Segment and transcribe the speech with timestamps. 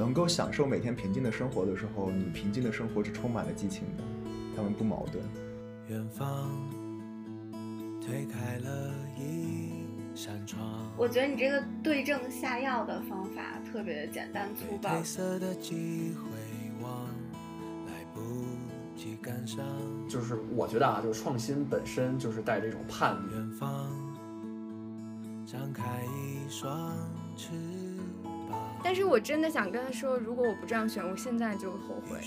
[0.00, 4.04] 能够享受每天平静的生活的时候，你平静的生活是充满了激情的，
[4.56, 5.22] 他们不矛盾。
[5.88, 6.48] 远方
[8.00, 9.84] 推开了一
[10.14, 10.90] 扇窗。
[10.96, 14.90] 我觉得你这个对症下药的方法特别的简单粗暴。
[20.08, 23.34] 就是我觉得啊，就是创新本身就是带着一种叛逆。
[28.82, 32.18] 但是我真的想跟他说，如果我不这样选，我现在就后悔。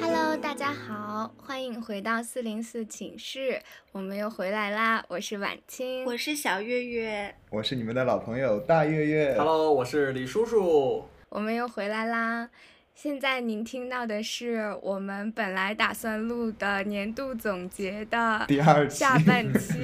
[0.00, 3.60] Hello，大家好，欢迎回到四零四寝室，
[3.92, 5.04] 我们又回来啦！
[5.08, 9.34] 我是晚清，我是小月月，我是你们的老朋友大月月。
[9.36, 12.48] Hello，我是李叔叔，我们又回来啦。
[12.96, 19.74] 现在您听到的是我们本来打算录的年度总结的第二下半期，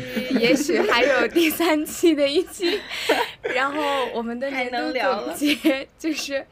[0.41, 2.81] 也许还有第三期的一期。
[3.55, 6.43] 然后我们的年度总结就是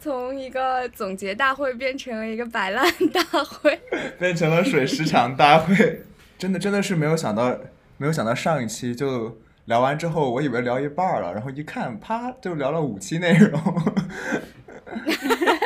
[0.00, 3.78] 从一个总结大会变成了一个摆烂大会，
[4.18, 6.00] 变成了水时长大会。
[6.38, 7.54] 真的真的是没有想到，
[7.98, 13.60] 没有想到上一期就聊完之后，我以为聊一半了，然后一看，啪就聊了五期内容。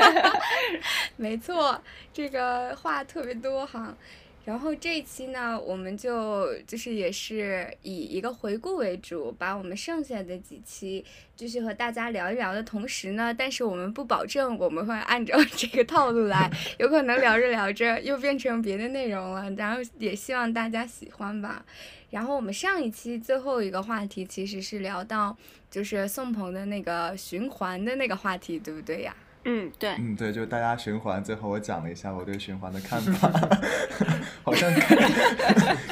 [1.17, 1.81] 没错，
[2.13, 3.97] 这个话特别多哈。
[4.43, 11.05] 然后这一期呢，我们就就是也是以一个回顾为主，把我们剩下的几期
[11.37, 19.49] 继续和大家聊一聊的同时呢，但是我们不保证我们会按照这个套路来，有可能聊着聊着又变成别的内容了。
[19.53, 21.63] 然后也希望大家喜欢吧。
[22.09, 25.37] 然后我们上一期最后一个话题其实是聊到
[25.71, 29.15] 就是宋鹏的那个循环的那个话题，对不对呀？
[29.45, 33.31] 嗯，对，嗯，对，就大家循环，最后我讲了一下我对循环的看法
[34.45, 34.71] 好像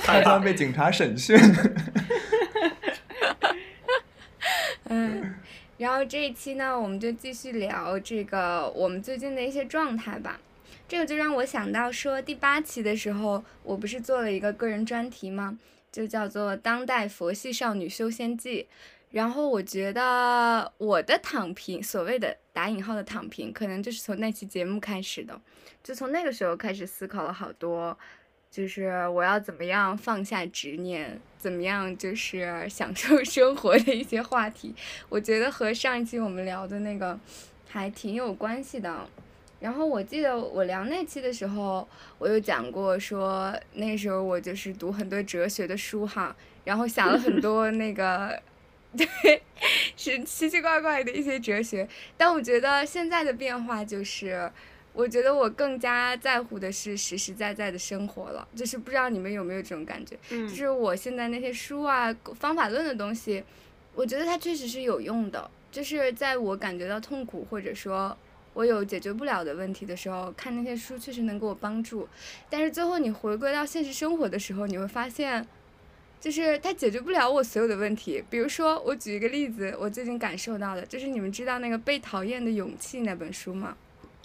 [0.03, 1.39] 开端 被警察审讯。
[4.85, 5.35] 嗯，
[5.79, 10.39] 然后这一期呢，我们就继续聊这个我们最近的一些状态吧。
[10.87, 15.59] 这个就让我想到说，第八期的时候，我不是做了一个个人专题吗？
[15.91, 18.63] 就叫做《当代佛系少女修仙记》。
[19.11, 25.41] 然后我觉得我的躺平，所谓的打引号的躺平，可能就是从那期节目开始的，
[25.83, 27.97] 就从那个时候开始思考了好多，
[28.51, 34.75] 就是我要怎么样放下执念，怎么样就是享受生活的一些话题。
[35.09, 37.19] 我觉得和上一期我们聊的那个
[37.67, 39.09] 还挺有关系的。
[39.59, 41.89] 然后我记得我聊那期的时候，
[42.19, 48.39] 我有讲过说那时候我就是读很多哲学的书哈，然后想了很多那个。
[48.97, 49.43] 对，
[49.97, 54.51] 是奇奇怪怪的一些哲学，但我觉得现在的变化就是，
[54.95, 58.49] 我觉得我更加在乎的是实实在在的生活了。
[58.57, 60.17] 就是不知道你们有没有这种感觉？
[60.31, 63.45] 嗯，就是我现在那些书啊、方法论的东西，
[63.95, 65.51] 我觉得它确实是有用的。
[65.71, 68.17] 就是在我感觉到痛苦或者说
[68.55, 72.09] 我有解决不了的问题的时候，看那些书确实能给我帮助。
[72.49, 75.47] 但是最后你回归到现实生活的时候，你会发现。
[76.21, 83.77] 就是它解决不了我所有的问题，比如说我举一个例子，我最近感受到的，就是你们知道那个《被讨厌的勇气》那本书吗？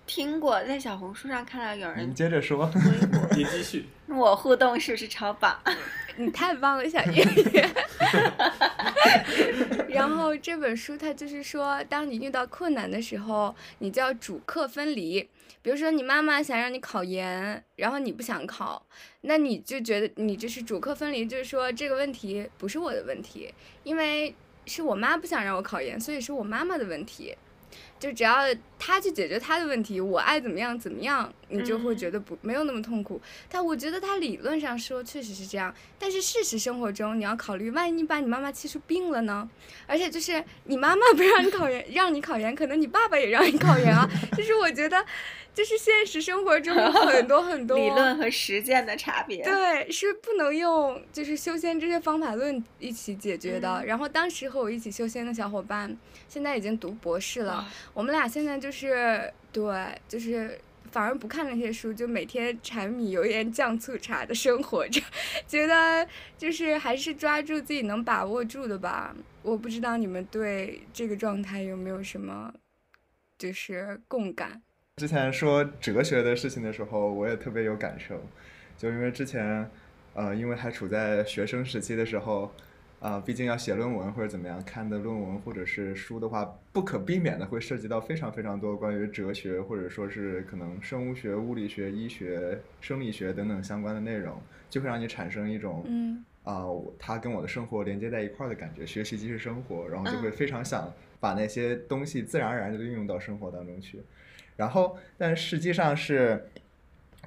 [0.05, 2.09] 听过，在小红书上看到有人。
[2.09, 2.69] 你接着说。
[3.35, 3.85] 你继续。
[4.09, 5.57] 我互动是不是超棒？
[6.17, 7.23] 你太棒了，小月
[7.53, 7.69] 月。
[9.87, 15.27] 然后这本书它就是说，当你遇到困难的时候，你就要主客分离。
[15.61, 18.85] 比如说，你妈妈想让你考研，然后你不想考，
[19.21, 27.35] 那你就觉得你这是主客分离，就是说这个问题不是我的问题，因为是我妈不想让我考研，所以是我妈妈的问题。
[28.03, 28.43] 就只要
[28.77, 33.21] 他去解决他的问题，我爱怎么样怎么样，你就会觉得不没有那么痛苦。
[33.49, 39.49] 但我觉得他理论上说确实是这样，但是事实生活中你要考虑，万一你把你妈妈气出病了呢？
[39.87, 44.05] 而且就是你妈妈不让你考研，让你考研，可能你爸爸也让你考研啊。
[44.35, 45.05] 就是我觉得。
[45.53, 53.83] 就是现实生活中有 很多很多理论和实践的差别，对，是不能用就是修仙这些方法论一起解决的。
[53.85, 55.95] 然后当时和我一起修仙的小伙伴，
[56.27, 57.71] 现在已经读博士了。
[57.93, 59.63] 我们俩现在就是对，
[60.07, 60.59] 就是
[60.91, 64.99] 反而不看那些书，就每天柴米油盐酱醋茶的生活着，
[65.47, 69.15] 觉得就是还是抓住自己能把握住的吧。
[69.43, 72.51] 我不知道你们对这个状态有没有什么
[73.37, 74.61] 就是共感。
[74.97, 78.21] 之前说哲学的事情的时候，我也特别有感受，
[78.77, 79.67] 就因为之前，
[80.13, 82.51] 呃，因为还处在学生时期的时候，
[82.99, 94.39] 啊、毕竟要写论文或者怎么样，看的论文或者是书的话，不可避免的会涉及到非常非常多关于哲学或者说是可能生物学、物理学、医学、生理学等等相关的内容，
[94.69, 96.23] 就会让你产生一种嗯。
[96.43, 100.31] 啊、我它跟我的生活连接在一块儿的感觉，学习即是生活，然后就会嗯。
[100.31, 103.99] 非常想把那些东西自然而然的运用到生活当中去。
[104.55, 106.49] 然后，但实际上是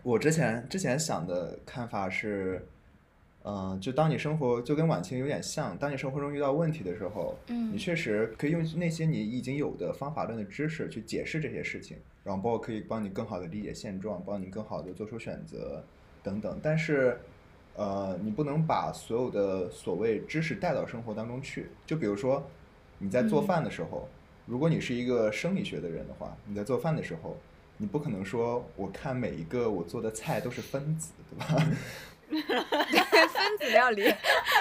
[0.02, 2.66] 我之前之前想的看法是，
[3.44, 15.84] 嗯、就当你生活就跟晚清有点像，当你生活中遇到问题的时候，嗯你确实可以用那些你已经有的方法论的知识去解释这些事情，然后包括可以帮你更好的理解现状，帮你更好的做出选择
[16.22, 16.58] 等等。
[16.62, 17.20] 但是，
[17.74, 21.68] 呃，你不能把所有的所谓知识带到生活当中去。
[21.84, 22.48] 就比如说
[22.98, 24.08] 你在做嗯饭的时候，
[24.46, 27.36] 如果你是一个生理学的人的话，你在做饭的时候，
[27.76, 31.66] 你不可能说我看每一个我做的菜都是分子，对吧？
[32.28, 34.02] 分子料理，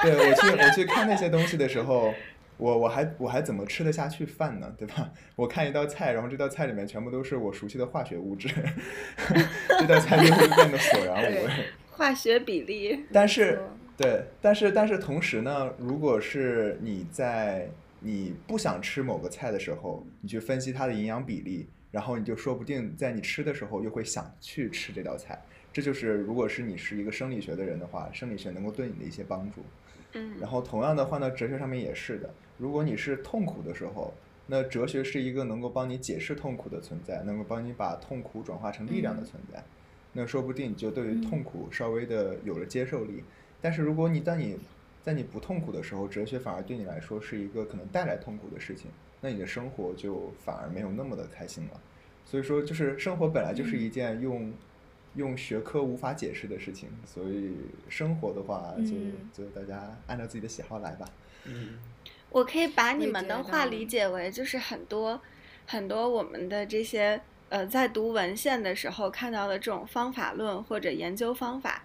[0.04, 2.14] 对我去 我去看那些东西的时候，
[2.58, 4.72] 我我还我还怎么吃得下去饭呢？
[4.78, 5.10] 对吧？
[5.36, 8.50] 我看一道菜，然后这道菜里面全部都是我熟悉的化学物质，
[9.80, 11.52] 这道菜就会变得索然无味。
[11.92, 13.62] 化学比例，但是
[13.98, 17.70] 对，但是但是同时呢，如果是你在
[18.06, 25.42] 你不想吃某个菜的时候，你去分析它的营养比例，然后你就说不定在你吃的时候又会想去吃这道菜。
[25.74, 29.62] 这就是如果是你是一个生理学的人的话，生理学能够对你的一些帮助。
[30.14, 32.30] 嗯然后同样的换到哲学上面也是的，
[32.60, 34.14] 如果你是痛苦的时候，
[34.46, 39.64] 那哲学是一个能够帮你解释痛苦的存在，能够帮你把痛苦转化成力量的存在。
[40.14, 43.24] 那说不定你就对于痛苦稍微的有了接受力。
[43.60, 44.60] 但是如果你当你
[45.06, 48.90] 在你不痛苦的时候，哲学反而对你来说是一个可能带来痛苦的事情，
[49.22, 51.80] 那你的生活就反而没有那么的开心了。
[52.26, 54.52] 所以说，就是生活本来就是一件用、
[55.14, 57.54] 用学科无法解释的事情，所以
[57.88, 61.08] 生活的话就、嗯就大家按照自己的喜好来吧。
[61.44, 61.78] 嗯，
[62.32, 65.22] 我可以把你们的话理解为，就是很多
[65.68, 71.84] 很多我们的这些呃，在读文献的时候看到的这种方法论或者研究方法，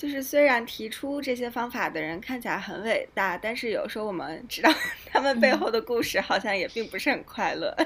[0.00, 4.72] 就是虽然提出这些方法的人看起来很伟大，但是有时候我们知道
[5.04, 7.76] 他们背嗯后的故事好像也并不是很快乐，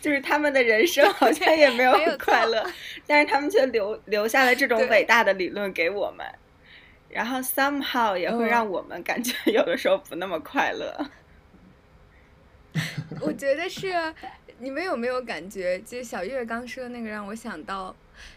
[0.00, 2.64] 就是他们的人生好像也没有很快乐，
[3.04, 6.24] 但是他们却留留下了这种伟大的理论给我们。
[7.08, 11.10] 然后 somehow 也会嗯让我们感觉 有的时候不那么快乐。
[13.20, 13.92] 我觉得是，
[14.60, 15.80] 你们有没有感觉？
[15.80, 17.92] 就是小月刚说的那个让我想到，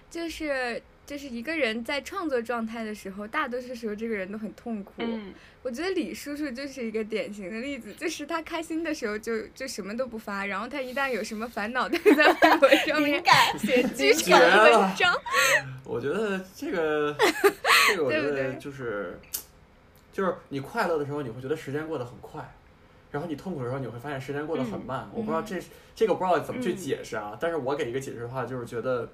[0.10, 4.94] 就是就是一个人在创作状态的时候，大多数时候这个人都很痛苦。
[5.00, 5.34] 嗯，
[5.64, 13.24] 我觉得李叔叔就是一个典型的例子，就是他开心的时候就就什么都不发，然后他一旦有什么烦恼，他就在微博上面
[13.58, 15.12] 写剧场绝了文章。
[15.84, 17.16] 我觉得这个
[17.90, 19.20] 这个我觉得就是
[20.14, 22.48] 就是你快乐的时候，你会觉得时间过得很快。
[23.12, 25.10] 然后你痛苦的时候，你会发现时间过得很慢。
[25.12, 25.60] 我不知道这
[25.96, 29.10] 这个不知道怎么去解释啊，但是我给一个解释的话，就是觉得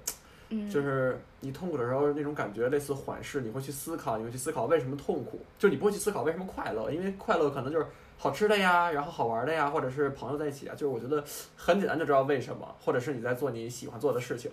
[0.70, 11.24] 就是你痛苦的时候那种感觉类似缓释，你会去思考，你会去思考为什么痛苦，就你不会去思考为什么快乐，因为快乐可能就是好吃的呀，然后好玩的呀，或者是朋友在一起啊，就是我觉得
[11.56, 14.50] 很简单就知道为什么，或者是你在做你喜欢做的事情，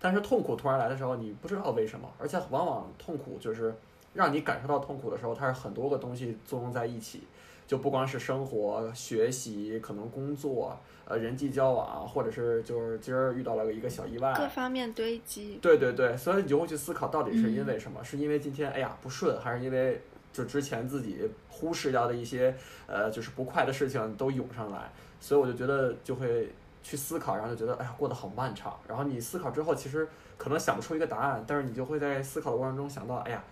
[0.00, 3.74] 但是痛苦突然来的时候，你不知道为什么，而且往往痛苦就是
[4.14, 7.22] 让你感受到痛苦的时候，它是很多个东西作用在一起。
[7.66, 10.78] 就不光是生活、学习，可能工作，
[11.08, 15.56] 呃，人际交往，或者是就是今儿遇到了一个小意外，各方面堆积。
[15.62, 18.02] 对对对，所以你就会去思考，到底是因为什么？
[18.02, 22.52] 是因为今天哎呀不顺，还是因为就之前自己忽视掉的一些
[22.88, 24.90] 呃就是不快的事情都涌上来？
[25.20, 28.76] 所以我就觉得就会去思考，然后就觉得哎呀过得好漫长。
[28.88, 33.44] 然后你思考之后，其实可能想不出一个答案，但是你就会在思考的过程中想到，哎呀，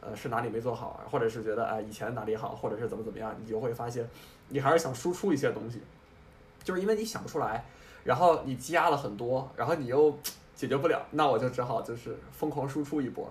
[0.00, 4.08] 呃是哪里没做好，或者是觉得哎以前哪里好，或者是怎么怎么样，你就会发现
[4.48, 5.82] 你还是想输出一些东西，
[6.64, 7.64] 就是因为你想不出来，
[8.04, 10.16] 然后你积压了很多，然后你又
[10.54, 13.30] 解决不了，那我就只好就是疯狂输出一波，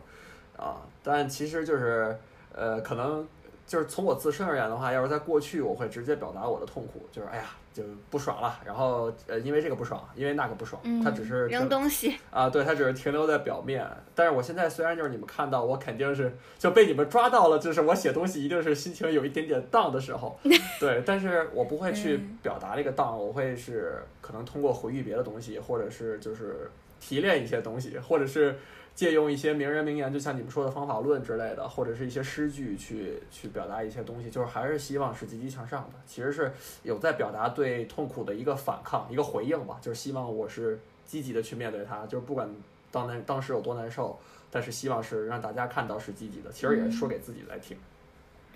[0.58, 2.18] 啊，但其实就是
[2.54, 3.26] 呃，可能
[3.72, 13.90] 就是从我自身而言的话，要是在过去，我会直接表达我的痛苦，就是哎呀就不爽了，然后呃因为这个不爽，因为那个不爽，它只是扔东西，啊，对，它只是停留在表面。
[14.14, 20.38] 但是我现在虽然就是你们看到我肯定是就被你们抓到了，就是我写东西一定是心情有一点点 down 的时候，
[20.78, 28.60] 对，但是我不会去嗯表达这个 down，我会是可能通过回忆别的东西，或者是就是提炼一些东西，或者是
[28.94, 36.52] 借用一些名人名言，就像你们说的方法论之类的，或者是一些诗句去去表达一些东西，就是还是希望是积极向上的，其实是
[36.84, 42.48] 有在表达对痛苦的一个反抗，一个回应吧，就是希望我是积极的去面对它，就是不管
[42.92, 44.20] 当难当时有多难受，
[44.52, 47.78] 但是希望是让大家看到是积极的，其实也是说给自己来听。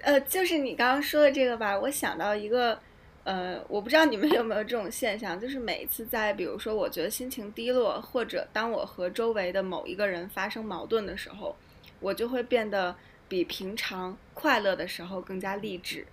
[0.02, 2.78] 呃，就是你刚刚说的这个吧，我想到一个，
[3.26, 11.56] 呃，我不知道你们 有没有这种现象，就是每一次在比如说我觉得心情低落，或者当我和周围的某一个人发生矛盾的时候，
[12.00, 12.96] 我就会变得
[13.28, 16.06] 比平常快乐的时候更加励志，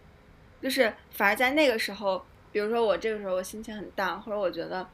[0.60, 4.88] 就是反而在那个时候，比如说我这个时候我心情很淡或者我觉得，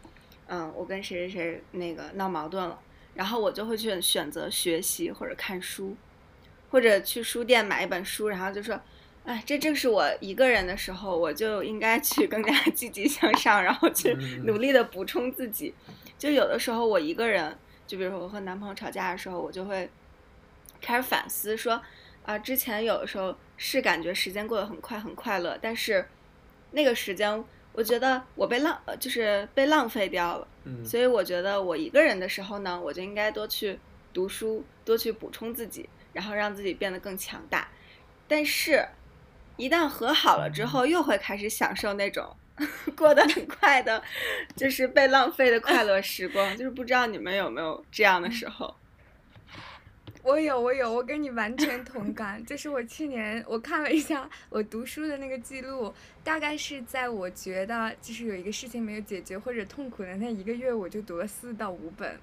[0.48, 2.78] 嗯，我跟谁谁谁那个闹矛盾了，
[3.14, 5.96] 然后我就会去选择学习或者看书。
[6.70, 8.78] 或者去书店买一本书，然后就说，
[9.28, 14.14] 哎，这正是我一个人的时候，我就应该去更加 积极向上，然后去
[14.46, 15.74] 努力的补充自己。
[16.16, 17.54] 就有的时候我一个人，
[17.86, 19.90] 就比如说我和男朋友吵架的时候，我就会
[20.80, 21.78] 开始反思，说
[22.24, 26.08] 啊，之前有的时候是感觉时间过得很快很快乐，但是
[26.70, 27.44] 那个时间
[27.74, 30.48] 我觉得我被浪，就是被浪费掉了。
[30.64, 33.78] 嗯，所以我觉得我一个人的时候呢，我就应该多去
[34.14, 35.86] 读书，多去补充自己。
[36.14, 37.68] 然后让自己变得更强大，
[38.26, 38.84] 但是，
[39.58, 42.34] 一旦和好了之后，又会开始享受那种
[42.96, 44.02] 过得很快的，
[44.56, 46.56] 就是被浪费的快乐时光。
[46.56, 48.74] 就是不知道你们有没有这样的时候？
[50.22, 52.44] 我有，我有，我跟你完全同感。
[52.44, 62.18] 就是我去年我看了一下我读书的那个记录，大概是在我觉得就是有一个事情没有解决或者痛苦的那一个月，我就读了四到五本。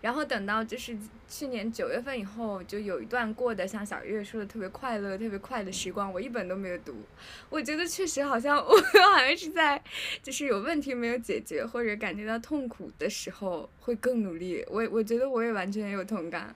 [0.00, 0.96] 然后等到就是
[1.28, 6.94] 去年九月份以后，就有一段过得像小月说的特别快乐、特别快的时光，我一本都没有读。
[7.50, 8.72] 我觉得确实好像 我
[9.12, 9.82] 好像是在
[10.22, 14.64] 就是有问题没有解决或者感觉到痛苦的时候会更努力。
[14.68, 16.54] 我我觉得我也完全有同感。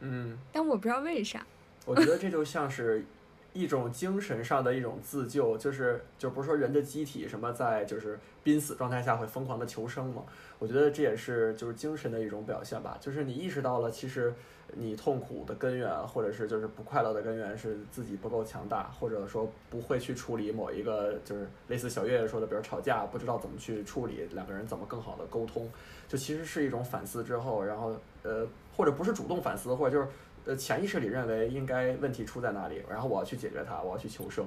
[0.00, 1.44] 嗯，但我不知道为啥。
[1.84, 3.04] 我觉得这就像是
[3.52, 10.24] 一种精神上的一种自救，就是就不是说人的机体什么在就是濒死状态下会疯狂的求生嘛？
[10.58, 12.98] 我觉得这也是就是精神的一种表现吧。
[13.00, 14.34] 就是你意识到了，其实
[14.74, 25.70] 你痛苦的根源，或者是就是不快乐的根源是自己不够强大，或者说不会去处理某一个就是类似小月月说的，比如吵架不知道怎么去处理，两个人怎么更好的沟通，
[26.08, 28.46] 就其实是一种反思之后，然后呃。
[28.76, 30.08] 或者不是主动反思，或者就是
[30.44, 34.46] 呃潜意识里认为应该问题出在哪里，然后我要去解决它，我要去求生。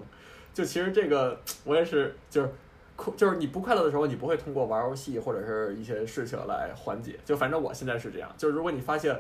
[0.54, 2.50] 就其实这个我也是，就是
[3.18, 7.20] 就是你不快乐的时候，你不会通过玩游戏或者是一些事情来缓解。
[7.26, 9.18] 就反正我现在是这样，就是如果你发现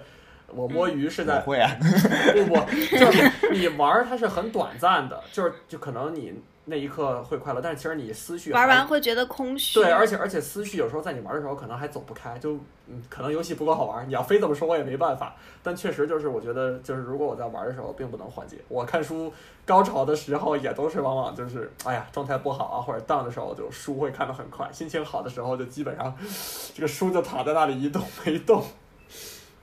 [0.48, 1.72] 我摸鱼是在会啊，
[2.34, 2.56] 不不，
[2.98, 6.40] 就是你玩它是很短暂的，就是就可能你。
[6.70, 9.80] 那一刻会快乐，但是其实你思绪玩完会觉得空虚。
[9.80, 12.54] 对，而且而且思绪有时候在你玩的时候可能还走不开，就
[12.88, 15.36] 嗯，可能游戏不够好玩，你要非这么说，我也没办法。
[15.62, 18.58] 但确实就是我觉得，就是如果我在玩的时候并不能缓解。
[18.68, 19.34] 我看书
[19.66, 26.16] 高潮的时候也都是往往就是哎呀状态不好啊或者 down 的时候，就书会看得很快；心情好的时候就基本上
[26.74, 28.64] 这个书就躺在那里一动没动。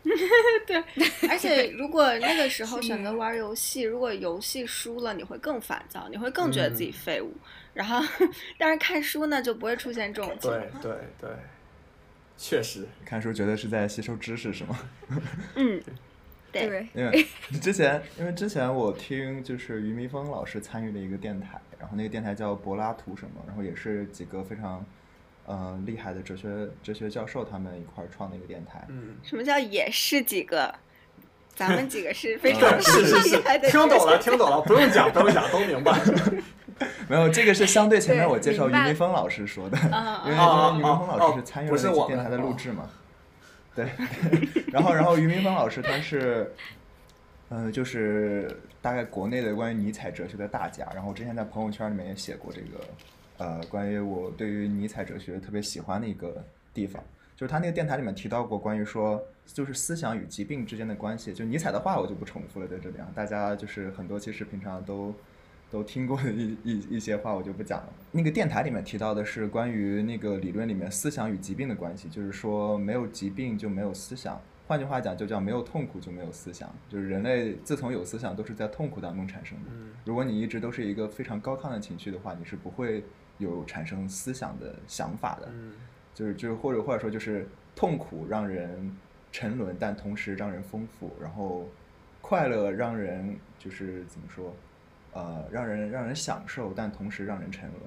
[0.66, 0.76] 对，
[1.28, 7.32] 而且如果那个时候选择玩游戏，如果游戏输了，你会更烦躁，你会更觉得自己废物。
[7.74, 8.00] 然后，
[8.56, 10.60] 但是看书呢，就不会出现这种情况。
[10.60, 11.30] 对对对，
[12.38, 14.78] 确实，看书觉得是在吸收知识，是吗？
[15.56, 15.82] 嗯，
[16.52, 16.88] 对。
[16.94, 17.26] 因为
[17.60, 24.84] 之前，因为之前我听就是于明峰老师参与的一个电台，然后那个电台叫柏拉图什么，然后也是几个非常。
[25.48, 26.48] 嗯，厉害的哲学
[26.82, 28.84] 哲学教授他们一块儿创的一个电台。
[28.88, 30.74] 嗯，什么叫也是几个？
[31.54, 33.70] 咱们几个是 非常厉害的。
[33.70, 35.98] 听懂了，听懂了，不用讲，不用讲，都明白。
[37.08, 39.78] 没有，这个是相对前面我介绍于明峰老师说的，
[40.26, 42.90] 因为于明峰老师是参与了电台的录制嘛。
[43.74, 43.88] 对，
[44.72, 46.52] 然后然后于明峰老师他是，
[47.48, 52.84] 嗯，就是大概国内的关于尼采哲学的大家，然后之前在朋友圈里面也写过这个。
[53.38, 57.02] 呃，关于我对于尼采哲学特别喜欢的一个地方，
[57.36, 61.34] 就是他那个电台里面提到过关于说，就是思想与疾病之间的关系。
[61.34, 65.14] 就尼采的话我就不重复了，在这里啊，大家就是很多其实平常都
[65.70, 67.92] 都听过的一 一一些话，我就不讲了。
[68.12, 79.70] 那个电台里面提到的是关于那个理论里面思想与疾病的关系，就是说没有疾病就没有思想，换句话讲就叫没有痛苦就没有思想，就是人类自从有思想都是在痛苦当中产生的。
[80.06, 83.04] 如果你一直都是一个非常高亢的情绪的话，你是不会。
[83.38, 85.48] 有产生思想的想法的，
[86.14, 88.96] 就是就是或者或者说就是痛苦让人
[89.30, 91.68] 沉沦，但同时让人丰富，然后
[92.22, 94.56] 快乐让人就是怎么说，
[95.12, 97.82] 呃，让人让人享受，但同时让人沉沦，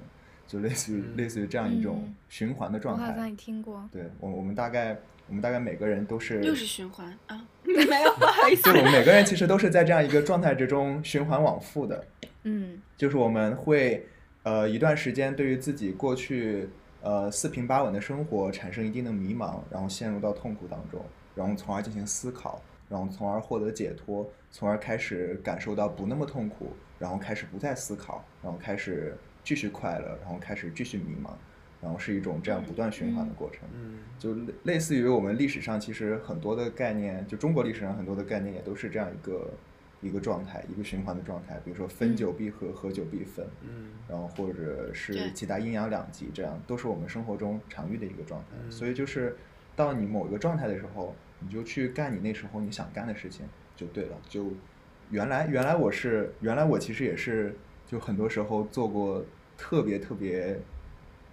[0.46, 3.02] 就类似于类似于这样一种循环的状态。
[3.02, 3.88] 我好像也听过。
[3.90, 8.62] 对我我们大概我们大概每个人都是又是循环啊， 没有不好意思。
[8.62, 12.06] 就我们每个人其实都是在这样一个状态之中循环往复的。
[12.44, 14.06] 嗯，就是我们会。
[14.42, 16.68] 呃，一段时间对于自己过去
[17.02, 21.04] 呃四平八稳的生活产生一定的迷茫，然后陷入到痛苦当中，
[21.34, 31.30] 然后从而进行思考，然后从而获得解脱，从而开始感受到不那么痛苦，然后开始不再思考，然后开始继续快乐，然后开始继续迷茫，
[31.82, 33.60] 然后是一种这样不断循环的过程。
[33.74, 39.50] 嗯就类类似于我们历史上其实很多的概念，就中国历史上很多的概念也都是这样一个
[40.00, 41.60] 一个状态，一个循环的状态。
[41.64, 48.56] 比如说分久必合，合久必分，嗯然后或者是对其他阴阳两极，这样都是我们生活中常遇的一个状态。
[48.64, 49.36] 嗯所以就是
[49.76, 54.16] 到你某一个状态的时候，你就去干你那时候你想干的事情就对了。
[54.28, 54.52] 就
[55.10, 59.24] 原来原来我是原来我其实也是就很多时候做过
[59.58, 60.58] 特别特别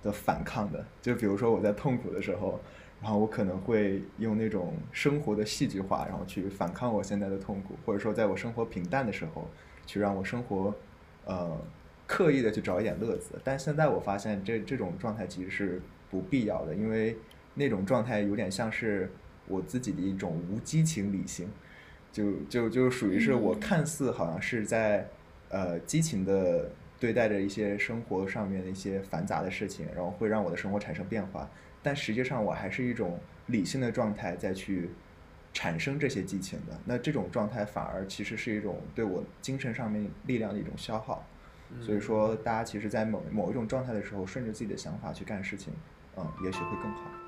[0.04, 2.60] 的反抗的，就比如说我在痛苦的时候。
[3.02, 9.48] 然后我可能会用那种生活的戏剧化，然后去反抗我现在的痛苦，或者说在我生活平淡的时候，
[9.86, 10.74] 去让我生活，
[11.26, 11.56] 呃，
[12.08, 13.40] 刻意的去找一点乐子。
[13.44, 17.16] 但现在我发现这这种状态其实是不必要的，因为
[17.54, 19.12] 那种状态有点像是
[19.48, 21.48] 我自己的一种无激情理性，
[22.12, 25.08] 就就就属于是我嗯看似好像是在
[25.50, 31.50] 呃激情的对待着一些生活上面的一些繁杂的事情，然后会让我的生活产生变化，
[31.88, 34.90] 但实际上我还是一种理性的状态再去
[35.54, 36.78] 产生这些激情的。
[36.84, 41.26] 那这种状态反而其实是一种对我精神上面力量的一种消耗。
[41.80, 45.74] 所以说，大家其实，在某某一种状态的时候，顺着自己的想法去干事情，
[46.18, 47.27] 嗯，也许会更好。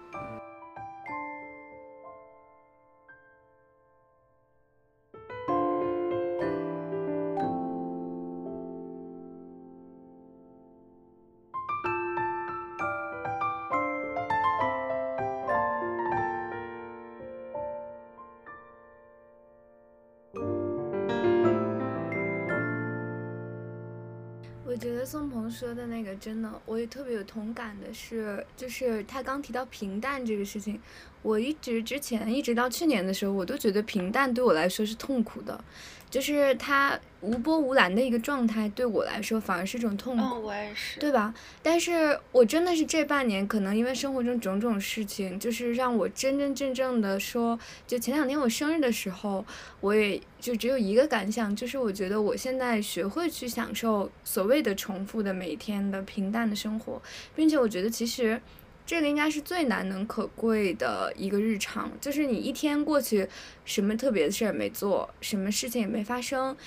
[26.20, 30.80] 真的，我也特别有同感的是，就是他刚提到平淡这个事情，
[31.22, 35.62] 我一直之前一直到去年的时候，我都觉得平淡对我来说是痛苦的，
[36.10, 40.24] 就是它无波无澜的一个状态，对我来说反而是一种痛苦。
[40.24, 41.00] 嗯，我也是。
[41.00, 41.34] 对吧？
[41.62, 49.46] 但是我真的是这半年，可能因为生活中种种事情，就是让我真真正正的说，就前两天我生日的时候，
[49.82, 57.02] 我也就只有一个感想，就是我觉得我现在学会去享受所谓的重复的每天的平淡的生活，
[57.36, 58.41] 并且我觉得其实。
[58.89, 63.30] 这个应该是最难能可贵的一个日常，就是你一天过去，
[63.63, 66.58] 什么特别的事儿也没做，什么事情也没发生，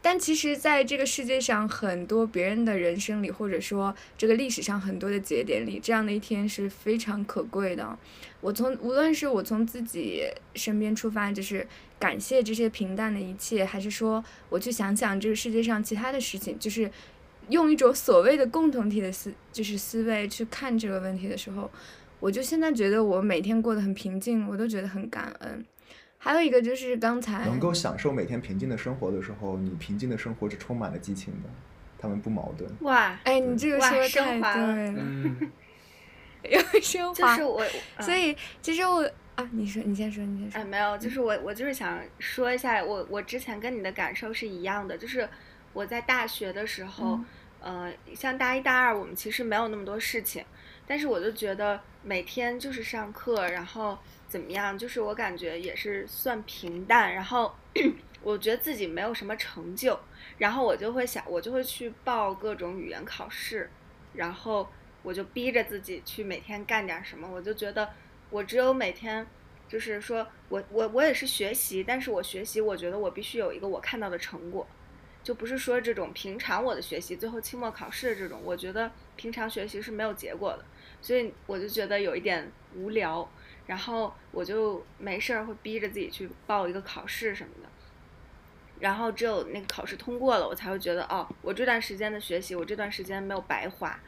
[0.00, 7.98] 但其实，在这个世界上，很多别人的人生里，或者说这个历史上很多的节点里，这样的一天是非常可贵的。
[8.40, 10.22] 我从无论是我从自己
[10.54, 11.66] 身边出发，就是
[11.98, 16.88] 感谢这些平淡的一切，还是说我去想想这个世界上其他的事情，就是
[17.48, 21.70] 用一种所谓的共同体的思，就是思维去看这个问题的时候，
[22.20, 25.64] 我就现在觉得我每天过得很平静，我都觉得很感恩。
[26.18, 31.48] 还有一个就是刚才能够享受每天平静的生活的时候，你平静的生活是充满了激情的，
[31.98, 32.68] 他们不矛盾。
[32.80, 35.50] 哇，哎，你这个说的太对了，嗯，
[36.50, 37.36] 有升华。
[37.36, 37.64] 就是我，
[38.00, 40.60] 所以其实我啊，你说，你先说，你先说。
[40.60, 45.28] 哎，没有，就是我，我就是想说一下，我我之前跟你的感受是一样的，就是
[45.76, 47.20] 我在大学的时候，
[47.60, 50.42] 呃，像大一大二，我们其实没有那么多事情，
[50.86, 57.54] 但是我就觉得每天就是上课，然后怎么样，就是我感觉也是算平淡，然后
[58.24, 60.00] 我觉得自己没有什么成就，
[60.38, 63.68] 然后我就会想，我就会去报各种语言考试，
[64.14, 64.66] 然后
[65.02, 67.90] 我就逼着自己去每天干点什么，我就觉得
[68.30, 69.26] 我只有每天，
[69.68, 74.66] 就是说我我我也是学习，但是我学习，我觉得我必须有一个我看到的成果，
[75.26, 80.64] 就不是说这种平常我的学习，最后期末考试这种，我觉得平常学习是没有结果的，
[81.02, 83.28] 所以我就觉得有一点无聊，
[83.66, 87.68] 然后我就没事儿会逼着自己去报一个考试什么的。
[88.78, 93.98] 然后只有那个考试通过了，我才会觉得哦，我这段时间的学习，我这段时间没有白花。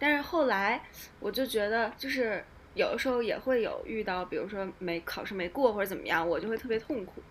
[0.00, 0.82] 但是后来
[1.20, 7.22] 我就觉得，就是有的时候也会有遇到，比如说没考试没过或者怎么样，我就会特别痛苦。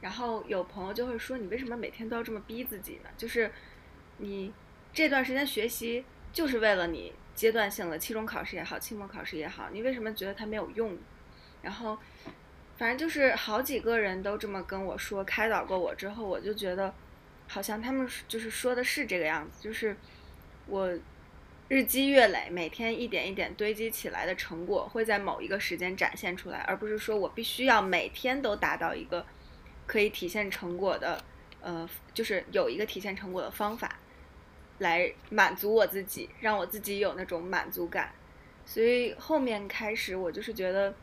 [0.00, 3.10] 然后有朋友就会说，你为什么每天都要这么逼自己呢？
[3.16, 3.50] 就是
[4.18, 4.52] 你
[4.92, 10.96] 这段时间学习就是为了你阶段性的期中考试也好，期末考试也好，你为什么觉得它没有用？
[11.62, 11.98] 然后
[12.76, 16.94] 反正就是好几个人都这么跟我说，开导过我之后，我就觉得
[17.48, 19.96] 好像他们就是说的是这个样子，就是
[20.66, 20.96] 我
[21.68, 29.26] 日积月累，每天一点一点堆积起来的成果会在某一个时间展现出来，而不是说我必须要每天都达到一个
[29.88, 31.20] 可以体现成果的，
[31.60, 33.98] 呃，就是有一个体现成果的方法
[34.78, 38.12] 来满足我自己，让我自己有那种满足感。
[38.64, 40.94] 所以后面开始，我就是觉得。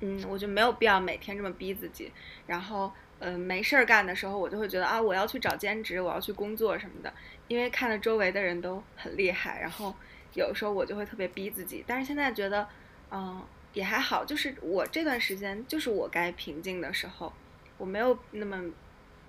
[0.00, 2.12] 嗯，我就没有必要每天这么逼自己。
[2.46, 7.10] 然后嗯、没事儿干的时候，我就会觉得啊，我要去找兼职，我要去工作什么的，
[7.48, 9.94] 因为看了周围的人都很厉害，然后
[10.34, 11.82] 有时候我就会特别逼自己。
[11.86, 12.68] 但是现在觉得，
[13.10, 13.42] 嗯、
[13.72, 17.32] 也还好，就是我这段时间就是我该平静的时候，
[17.78, 18.62] 我没有那么，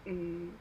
[0.06, 0.52] 嗯，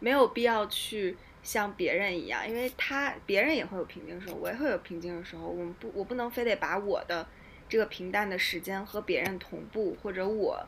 [0.00, 7.26] 没有必要去像别人一样，因为他别人也会有平静的时候，我也会有平静的时候，我们不，我不能非得把我的
[7.68, 10.66] 这个平淡的时间和别人同步，或者我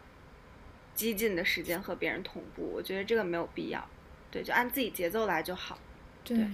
[0.95, 3.89] 激进的时间和别人同步，我觉得这个没有必要，
[4.31, 5.79] 对，就按自己节奏来就好。
[6.25, 6.47] 对对。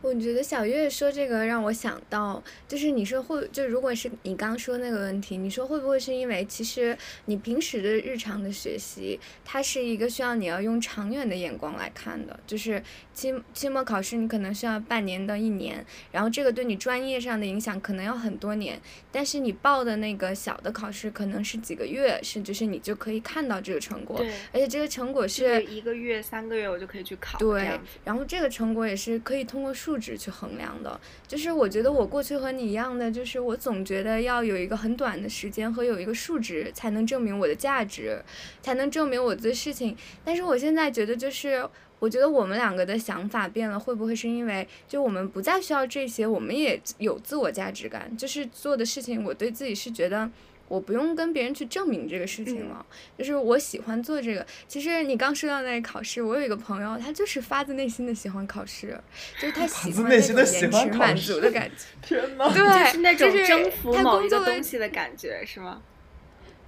[0.00, 12.82] 我觉得小月说这个让我想到，就是你说会，就如果是你刚说那个问题，你说会不会是因为其实你平时的日常的学习，它是一个需要你要用长远的眼光来看的，就是
[13.14, 18.80] 期期末考试你可能需要半年到一年，然后这个对你专业上的影响可能要很多年，
[19.10, 31.00] 但是你报的那个小的考试可能是几个月，甚至是你就可以看到这个成果，对，而且这个成果是一个月、三个月我就可以去考，对，然后这个成果也是可以通通过数值去衡量的。
[31.28, 38.20] 就是我觉得我过去和你一样的，就是我总觉得要有一个很短的时间和有一个数值才能证明我的价值，
[38.60, 39.96] 才能证明我的事情。
[40.24, 41.64] 但是我现在觉得就是。
[42.02, 50.28] 我觉得我们两个的想法变了，会不会是因为就我们不再需要这些，我们也有自我价值感，就是做的事情，我对自己是觉得
[50.72, 52.86] 我不用跟别人去证明这个事情嗯了，
[53.18, 54.46] 就是我喜欢做这个。
[54.66, 58.98] 其实你刚说到那个考试，我有一个朋友，他就是发自内心的喜欢考试，
[59.38, 61.84] 就是他喜自欢那内心地喜种延迟欢考试满足的感觉。
[62.00, 62.48] 天哪！
[62.50, 65.82] 对，就是征服他某一个工作东西的感觉，是吗？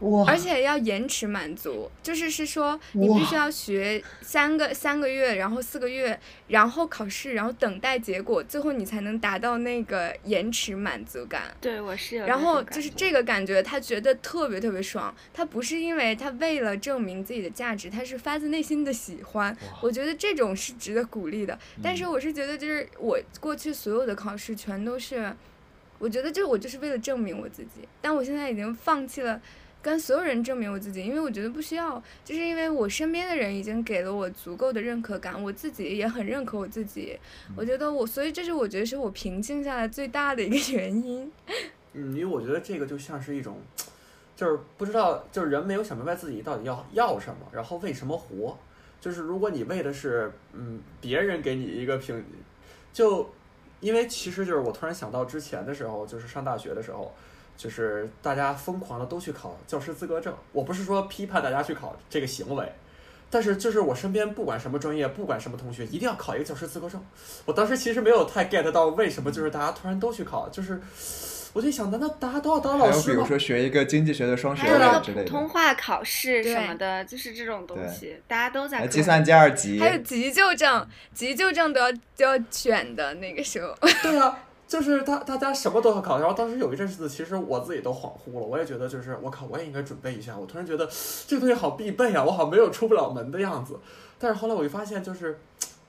[0.00, 0.24] 哇！
[0.26, 11.42] 而且要延迟满足，就是是说你必须要学三个三个月，然后四个月，然后考试，然后等待结果，最后你才能达到那个延迟满足感。
[11.60, 12.26] 对，我是有。
[12.26, 15.14] 然后就是这个感觉，他觉得特别特别爽。
[15.32, 19.56] 他不是因为他为了证明自己的价值，他是发自内心的喜欢。
[19.80, 21.56] 我觉得这种是值得鼓励的。
[21.80, 25.32] 但是我是觉得，就是我过去所有的考试全都是，
[26.00, 27.88] 我觉得就我就是为了证明我自己。
[28.02, 29.40] 但我现在已经放弃了。
[29.84, 37.18] 跟所有人证明我自己，因为我觉得不需要，就是因为我身边的人已经给了我足够的认可感，我自己也很认可我自己。
[37.54, 41.30] 我觉得我，所以这是我觉得是我平静下来最大的一个 原因。
[41.92, 43.58] 嗯，因为我觉得这个就像是一种，
[44.34, 48.56] 就是不知道，就是人没有想明白自己到底要要什么，然后为什么活。
[49.02, 52.24] 就是如果你为的是嗯别人给你一个评，
[52.90, 53.30] 就
[53.80, 57.14] 因为其实就是我突然想到之前的时候，就是上大学的时候。
[57.56, 62.72] 就是大家疯狂的都去考教师资格证，我不是说批判大家去考这个行为，
[63.30, 67.04] 但是就是我身边不管什么专业，不管什么同学，一定要考一个教师资格证。
[67.44, 70.80] 我当时其实没有太 get 到为什么就是大家突然都去考，就是
[71.52, 73.20] 我就想，难道大家都要当还有比老师吗？
[73.20, 83.72] 如说学一个经济学的双学还有那个位之类普通，话考试什么的，就是这种东西，大家都在计算机二级，还有急救证，急救证都要都要选的那个时候。
[84.02, 84.36] 对啊，
[84.66, 90.36] 就是大大家什么都要考，然后当时有一阵子，其实我自己都恍惚了，我也觉得就是我靠，我也应该准备一下。
[90.36, 90.88] 我突然觉得
[91.26, 93.78] 这个东西好必备啊，我好像没有出不了门的样子。
[94.18, 95.38] 但是后来我就发现，就是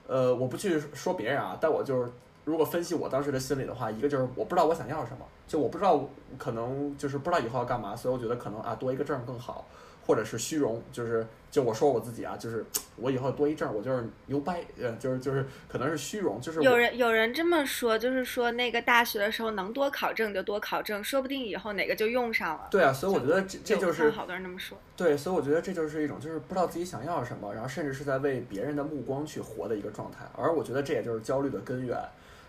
[0.07, 2.11] 呃，我不去说别人啊，但我就是
[2.43, 6.07] 如果分析我当时的心理的话，一个就是我不知道我想要什么，就我不知道
[6.37, 9.65] 可能就是不知道以后要干嘛，所以我觉得可能啊多一个证更好。
[10.07, 12.65] 或者是虚荣，就是就我说我自己啊，就是
[12.99, 22.67] 我以后多一证儿，我就是牛掰，呃，就是就是可能是虚荣，就是有人有人这么说，就是说那个大学的时候能多考证就多考证，说不定以后哪个就用上了。
[22.69, 24.77] 对啊，所以我觉得这这就是好多人这么说。
[24.97, 31.97] 对，所以我觉得这就是一种就是不知道自己想要什么，然后甚至是在为别人的目光去活的一个状态，而我觉得这也就是焦虑的根源。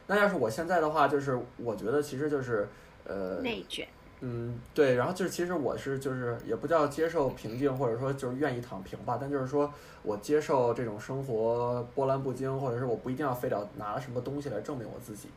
[0.08, 2.66] 那要是我现在的话，就是我觉得其实就是
[3.04, 3.86] 呃，内卷。
[4.28, 15.28] 嗯，对，然后就是其实我是就是也不叫接受平静，或者说就是愿意躺平吧，但就是说我接受这种生活波澜不惊，或者是我不一定要非得拿什么东西来证明我自己。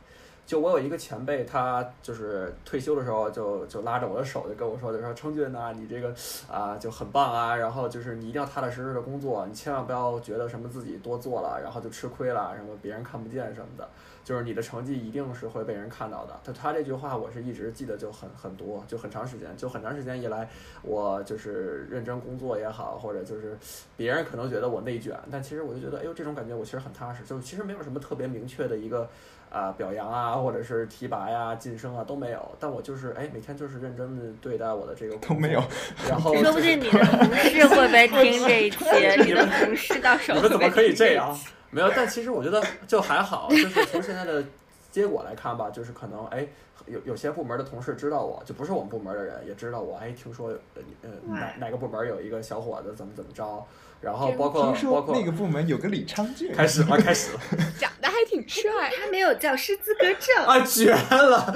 [0.50, 6.12] 就我有一个前辈，他就是退休的时候就就拉着我的手就跟我说，就说称俊呐，你这个
[6.50, 13.88] 啊就很棒啊，然后就是你一定要踏踏实实的工作，你千万不要觉得什么自己多做了，然后就吃亏了，什么别人看不见什么的，
[14.24, 16.40] 就是你的成绩一定是会被人看到的。
[16.42, 20.50] 他他这句话我是一直记得就很很多，就很长时间，就很长时间以来，
[20.82, 23.56] 我就是认真工作也好，或者就是
[23.96, 29.08] 别人可能觉得我内卷，但其实我就觉得，哎呦这种感觉我其实很踏实，就其实没有什么特别明确的一个。
[29.50, 35.62] 啊、表扬啊，或者是提拔呀、晋升啊都没有，但我就是哎，每天就是认真的对待我的这个都没有，
[36.08, 38.84] 然后 说不定你的同事会不会听这一期？
[39.26, 41.36] 你的同事到时候你们怎么可以这样？
[41.70, 44.44] 没有，但其实我觉得就还好，就是从现在的
[44.90, 46.46] 结果来看吧，就是可能哎，
[46.86, 53.64] 有有些部门的同事知道我，就不是我们部门的人也知道我，哎，听说呃呃哪哪个部门有一个小伙子怎么怎么着，
[54.00, 57.40] 然后包括包括那个部门有个李昌俊，开始了开始 了
[57.78, 58.90] 长得还挺帅。
[58.98, 60.44] 他没有教师资格证。
[60.46, 61.54] 啊绝了！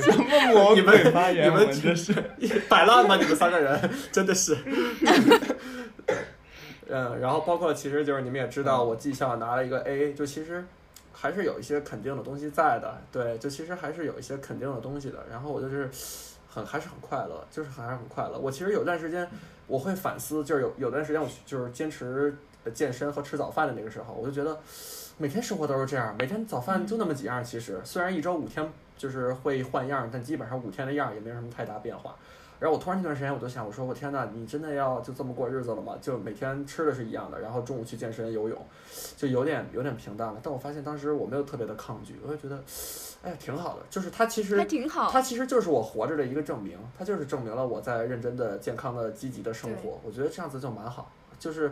[0.00, 1.46] 怎么魔你们鬼发言？
[1.46, 2.12] 你们我这是
[2.68, 4.56] 摆烂吗，你们三个人真的是。
[6.88, 10.64] 嗯，然后包括其实就是你们也知道，我技校拿了一个 A，就其实
[11.12, 15.24] 还是有一些肯定的东西在的，对，就其实还是有一些肯定的东西的。
[15.30, 15.90] 然后我就是
[16.54, 18.38] 很还是很快乐，就是还是很快乐。
[18.38, 19.28] 我其实有段时间
[19.66, 24.56] 我会反思，就是有有段时间我就是坚持呃健身和吃早饭的那个时候，我就觉得
[25.18, 27.42] 每天生活都是这样，每天早饭就那么几样。
[27.42, 32.14] 其实虽然一周五天就是会换样，但基本上五天的样儿也没有什么太大变化。
[32.64, 35.98] 然后我突然那段时间我就想，我说我天呐，你真的要就这么过日子了吗？
[36.00, 38.58] 就每天吃的是一样的，然后中午去健身游泳，
[39.18, 40.40] 就有点有点平淡了。
[40.42, 42.58] 但我发现当时我没有特别的抗拒，我就觉得，
[43.22, 43.82] 哎呀，挺好的。
[43.90, 50.00] 就是它其实它挺好它其实就是我活着的一个证明，它就是证明了我在认真的、健康的、积极的生活。
[50.02, 51.12] 我觉得这样子就蛮好。
[51.44, 51.70] 就是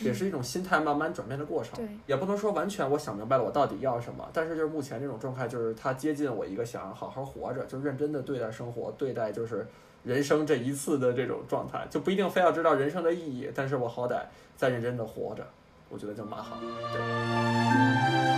[0.00, 9.66] 也是一种心态慢慢转变的过程，对也不能说完全我想明白了我到底要什么，但是就是目前这种状态，就是它接近我一个想好好活着，就认真的对待生活，对待就是
[10.02, 14.24] 人生这一次的这种状态，就不一定非要知道人生的意义，但是我好歹
[14.58, 15.46] 在认真的活着，
[15.88, 16.58] 我觉得就蛮好。
[16.92, 18.33] 对。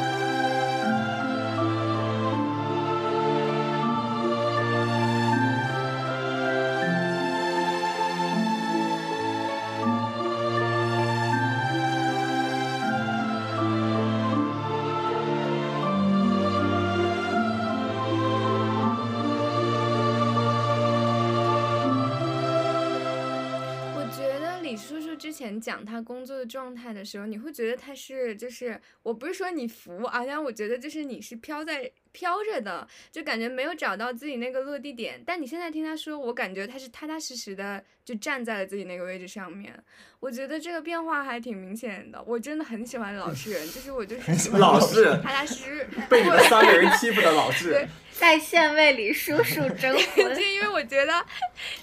[25.60, 35.22] 讲他工作的状态的时候，你会觉得他是就是，我不是说你服啊，但我觉得就是你是飘在飘着的，就感觉没有找到自己那个落地点。
[35.26, 39.78] 但你现在听他说，我感觉他是踏踏实实的就站在了自己那个位置上面。
[40.18, 45.88] 我觉得这个变化还挺明显的，我真的很喜欢老实人，就是我就是喜欢老实人踏踏实实。
[46.08, 51.22] 被你们三个人欺负的老实人，在县尉李叔叔征 就，因为我觉得，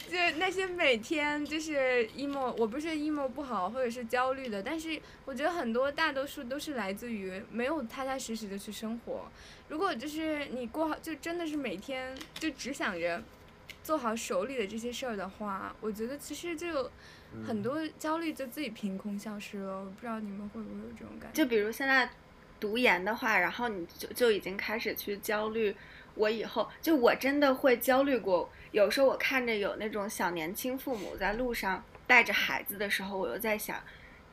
[0.09, 9.31] 就那些每天就是 emo，我不是 emo 不好或者是焦虑的，但是我觉得很多大多数都是来自于没有踏踏实实的去生活。
[9.69, 13.21] 如果就是你过好，就真的是每天就只想着
[13.83, 16.91] 做好手里的这些事儿的话，我觉得其实就
[17.45, 19.79] 很多焦虑就自己凭空消失了。
[19.79, 21.43] 我不知道你们会不会有这种感觉？
[21.43, 22.09] 就比如现在
[22.59, 25.75] 读研的话，然后你就就已经开始去焦虑，
[26.15, 28.49] 我以后就我真的会焦虑过。
[28.71, 33.81] 有时候我看着有那种小年轻父母在路上带着孩子的时候，我又在想，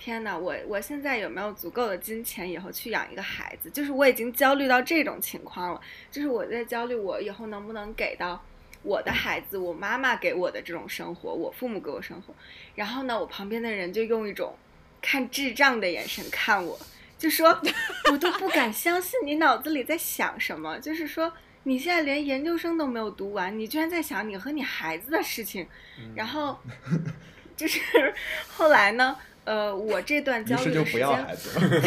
[0.00, 3.68] 天呐，我我现在有没有足够的金钱以后去养一个孩子？
[3.70, 8.42] 就是我已经焦虑到这种情况了，就是我在焦虑我以后能不能给到。
[8.82, 12.34] 我的孩子，我妈妈给我的这种生活，我父母给我生活，
[12.74, 14.56] 然后呢，我旁边的人就用一种
[15.02, 16.78] 看智障的眼神看我，
[17.18, 17.60] 就说
[18.10, 21.30] 我都不敢相信你脑子里在想什么，就是说
[21.64, 25.66] 你现在连研究生都没有读完，你居然在想你和你孩子的事情，
[26.14, 26.58] 然后
[27.54, 28.14] 就是
[28.48, 31.82] 后来呢，呃，我这段焦虑的时间孩子了。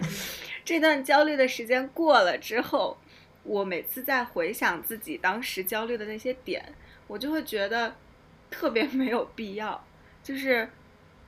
[0.64, 2.96] 这段焦虑的时间过了之后，
[3.42, 6.62] 我每次在回想自己当时焦虑的那些点，
[7.06, 7.96] 我就会觉得
[8.50, 9.84] 特别没有必要。
[10.22, 10.68] 就是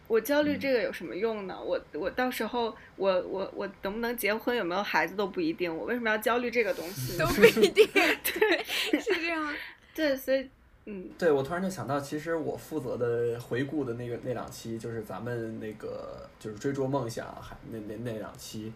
[0.07, 1.59] 我焦虑这个有什么用呢？
[1.61, 5.75] 我我到时候我我我能不能结婚，有没有孩子都不一定。
[5.75, 7.35] 我为什么要焦虑这个东西呢都？
[7.35, 8.63] 不一定， 对，
[9.01, 9.55] 是这样。
[9.95, 10.49] 对，所以
[10.85, 18.73] 嗯，对，我突然就想到，其实我负责的回顾的那个那两期，就是咱们那个就是追逐梦想还那那那两期，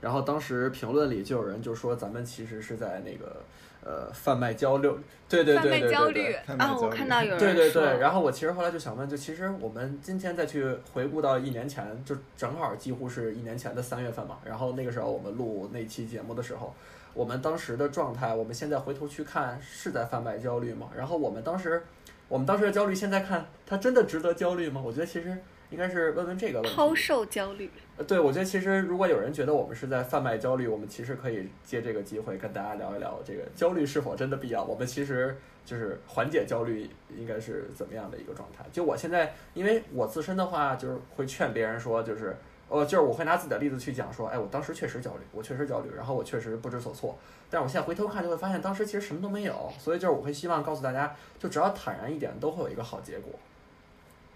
[0.00, 3.42] 然后当时评论里就有人就说咱们其实是在那个
[3.84, 4.88] 呃贩卖焦虑，
[5.28, 6.56] 对对对对焦虑对对。
[6.56, 14.38] 啊，我看到有 人说对对对，然后我其实后来就想问，就其实我们今天再去回顾到一年前，就正好几乎是一年前的三月份嘛。
[14.44, 16.72] 然后那个时候我们录那期节目的时候，
[17.18, 20.88] 我们当时的状态，我们现在回头去看是在贩卖焦虑吗？
[20.96, 21.82] 然后我们当时，
[22.28, 24.80] 我们当时的焦虑，现在看它真的值得焦虑吗？
[24.80, 25.36] 我觉得其实
[25.70, 26.76] 应该是问问这个问题。
[26.76, 34.62] 抛售焦虑，呃，对，我觉得其实如果有人觉得我们是在贩卖焦虑，我们其实可以借这个机会跟大家聊一聊这个焦虑是否真的必要。
[34.62, 38.64] 我们其实就是缓解焦虑应该是怎么样的一个状态。
[38.70, 42.36] 就我现在，因为我自身的话，就是会劝别人说，就是
[42.68, 47.18] 呃，就是我会拿自己的例子去讲说，哎，我当时确实焦虑，我确实焦虑，然后我确实不知所措。
[47.48, 49.72] 但是我现在回头看，就会发现当时其实什么都没有。
[49.78, 53.32] 所以就是我会希望告诉大家，就只要坦然一点，都会有一个好结果。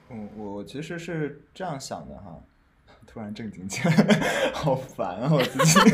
[0.09, 2.41] 嗯，我其实是这样想的哈，
[3.07, 3.95] 突然正经起来，
[4.55, 5.29] 好烦啊！
[5.31, 5.79] 我自己。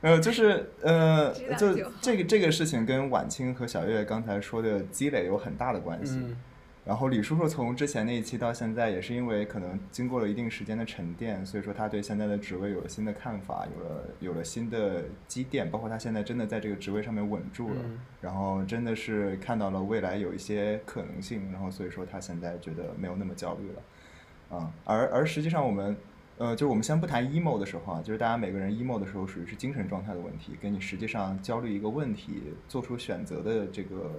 [0.00, 6.16] 呃，就是呃，就这个这个事情跟晚清和小月刚才说的积累有很大的关系。
[6.16, 6.36] 嗯
[6.84, 25.96] 然后李叔叔从之前那一期到现在，也是因为可能经过了一定时间的沉淀，所以说他对现在的职位有了新的看法，有了有了新的积淀，包括他现在真的在这个职位上面稳住了，嗯然后真的是看到了未来有一些可能性，然后所以说他现在觉得没有那么焦虑了，啊、而而实际上我们。
[26.36, 34.10] 呃，就是我们先不谈 emo 的时候啊，就是大家每个人 emo 的时候属于是精神状态的问题，跟你实际上焦虑一个问题做出选择的这个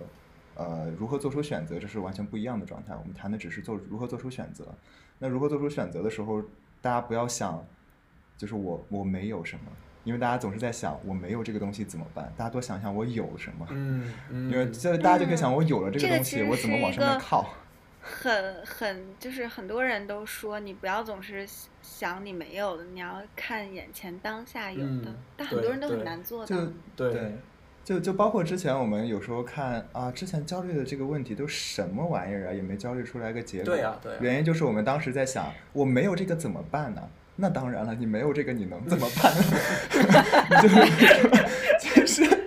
[0.56, 2.96] 呃，如何做出选择，这是完全不一样的状态。
[2.96, 4.66] 我们谈的只是做如何做出选择。
[5.20, 6.42] 那如何做出选择的时候，
[6.82, 7.66] 大家不要想，
[8.38, 9.72] 就是我我没有什么，
[10.04, 12.32] 因为大家总是在想我没有这个东西怎么办？
[12.36, 17.54] 大家多想想我有什么，嗯嗯，因为这大家就可以想我有了这个东西，我怎么往上面靠？
[18.02, 21.48] 很很就是很多人都说，你不要总是
[21.82, 25.10] 想你没有的，你要看眼前当下有的。
[25.10, 26.72] 嗯但很多人都很难做就到。
[26.96, 27.38] 对
[27.86, 33.66] 就就包括之前我们有时候看啊，之前焦虑的这个问题都什么玩意儿啊，也没焦虑出来个结果。
[33.66, 37.02] 对呀对呀原因就是我们当时在想，我没有这个怎么办呢？
[37.36, 39.32] 那当然了，你没有这个你能怎么办？
[40.64, 40.76] 就是
[41.80, 42.46] 就是，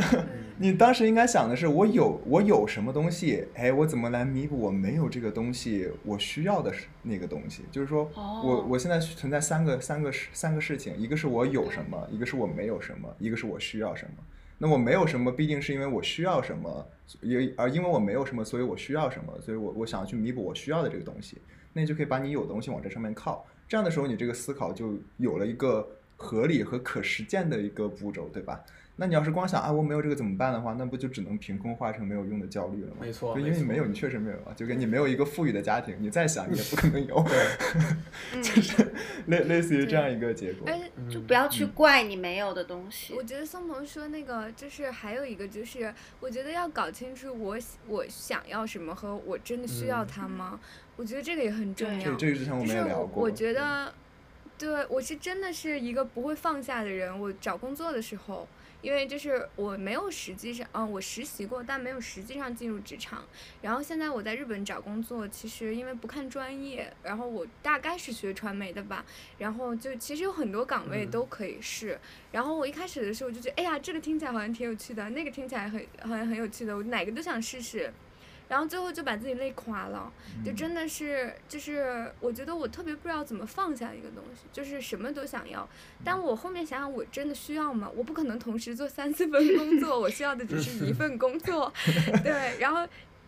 [0.56, 7.64] 你当时应该想的是，我有我有什么东西，哎，我怎么来弥补我没有这个东西，我需要的是那个东西？
[7.70, 14.22] 就是说我哦我现在存在三个三个事三个事情，一个是我有什么，一个是我没有什么，一个是我需要什么。
[14.62, 16.86] 那我没有什么，必定是因为我需要什么，
[17.22, 21.38] 也而因为我没有什么，所以我需要什么，所以我我想要去弥补我需要的这个东西，
[21.72, 28.62] 那你就可以把你有的东西往这上面靠，这样的时候你这个思考就有了一个合理和可实践的一个步骤，对吧？
[29.00, 32.96] 那你要是光想啊我没有这个怎么办的话，那不就只能凭空化成没有用的焦虑了吗？
[33.00, 37.16] 没错就因为你没有，你确实没有啊，就跟你没有一个富裕的家庭，你再想你也不可能有，
[38.34, 38.92] 嗯，就是
[39.28, 40.68] 类类似于这样一个结果。
[40.70, 43.14] 而且就不要去嗯怪你没有的东西。
[43.14, 47.56] 我觉得宋鹏说那个就是还有一个就是，我觉得要搞清楚我
[47.88, 50.60] 我想要什么和我真的需要嗯它吗？
[50.96, 52.04] 我觉得这个也很重要。
[52.04, 53.90] 这这个之前我就是们也聊过，我我觉得，
[54.58, 57.18] 对我是真的是一个不会放下的人。
[57.18, 58.46] 我找工作的时候，
[58.82, 63.24] 因为就是我没有实际上，嗯，我实习过，但没有实际上进入职场。
[63.60, 69.04] 然后现在我在日本找工作，其实因为不看专业，然后我大概是学传媒的吧，
[69.38, 71.98] 然后就其实有很多岗位嗯都可以试。
[72.32, 77.92] 然后我一开始的时候就觉得，哎呀，这个听起来好像挺有趣的，那个听起来很好像很有趣的，我哪个都想试试。
[78.50, 80.12] 然后最后就把自己累垮了，
[80.44, 85.66] 就嗯真的是，就是我觉得我特别不知道怎么放下一个东西，就是什么都想要。
[86.04, 87.88] 但我后面想想，我真的需要吗？
[87.94, 91.72] 我不可能同时做三四份工作，我需要的只是一份工作。
[92.24, 92.84] 对，然后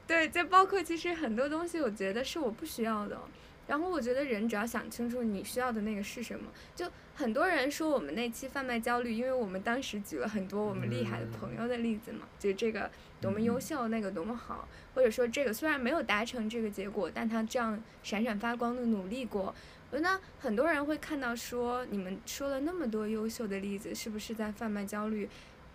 [0.09, 3.17] 对，再包括其实很多东西，我觉得是我不需要的。
[3.67, 19.55] 然后我觉得人只要想清楚你需要的那个是什么，就很多人说我们那期贩卖焦虑，因为我们当时举了很多我们厉害的朋友的例子嘛，就是这个多么优秀，那个多么好，或者说这个虽然没有达成这个结果，但他这样闪闪发光的努力过。
[19.93, 25.29] 那很多人会看到说，你们说了那么多优秀的例子，是不是在贩卖焦虑？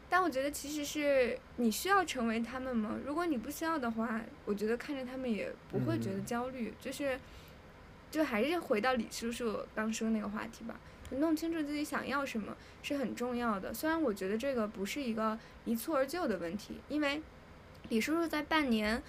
[0.10, 2.98] 但我觉得其实是你需要成为他们吗？
[3.06, 7.20] 如果你不需要的话，我觉得看着他们也不会觉得嗯焦虑，就是，
[8.10, 10.80] 就还是回到李叔叔刚说那个话题吧。
[11.12, 13.74] 弄清楚自己想要什么是很重要的。
[13.74, 17.22] 虽然我觉得这个不是一个一蹴而就的问题，因为
[17.88, 19.02] 李叔叔在半年，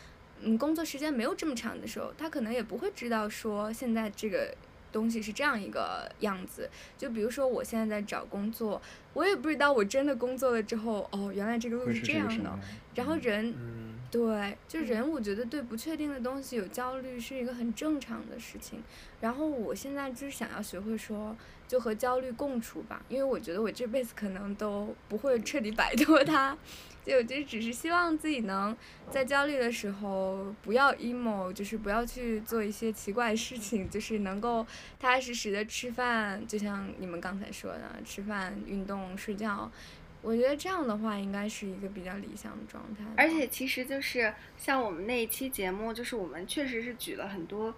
[0.42, 4.54] 嗯，工作时间没有这么长的时候，他可能也不会知道说现在这个
[4.92, 6.70] 东西是这样一个样子。
[6.96, 8.80] 就比如说我现在在找工作，
[9.14, 12.56] 我也不知道我真的工作了之后，哦，原来这个路是是这样的。
[12.94, 18.82] 然后人嗯对，就人，我觉得对不确定的东西有焦虑是一个很正常的事情。
[19.20, 26.56] 然后我现在就是想要学会说，就和焦虑共处吧，因为我觉得我这辈子可能都不会彻底摆脱它。
[27.04, 28.76] 就我就只是希望自己能
[29.10, 34.62] 在焦虑的时候不要 emo，就是不要去做一些奇怪的事情，就是能够
[34.98, 39.70] 踏踏实实的吃饭，就像你们刚才说的，吃饭、运动、睡觉。
[40.20, 43.04] 我觉得这样的话应该是一个比较理想的状态。
[43.16, 47.74] 而且其实就是像我们那一期节目，就是我们确实是举了很多，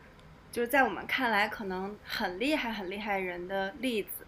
[0.51, 4.27] 就是在我们看来可能很厉害、很厉害人的例子，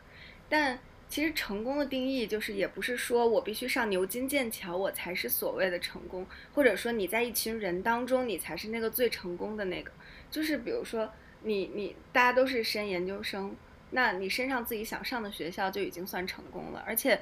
[0.49, 9.91] 但其实成功的定义就是也不是说我必须上牛津、剑桥我才是所谓的成功，或者说你在一群人当中你才是那个最成功的那个，
[10.31, 11.11] 就是比如说
[11.43, 13.55] 你你大家都是升研究生，
[13.91, 17.21] 那你身上自己想上的学校就已经算成功了，而且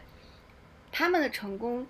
[0.93, 1.87] 他们的成功。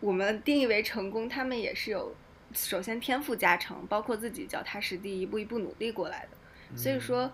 [0.00, 2.16] 我们定义为成功，他们也是有
[2.54, 6.74] 首先天赋加成，包括自己脚踏实地、一步一步努力过来的。
[6.74, 7.30] 所以说，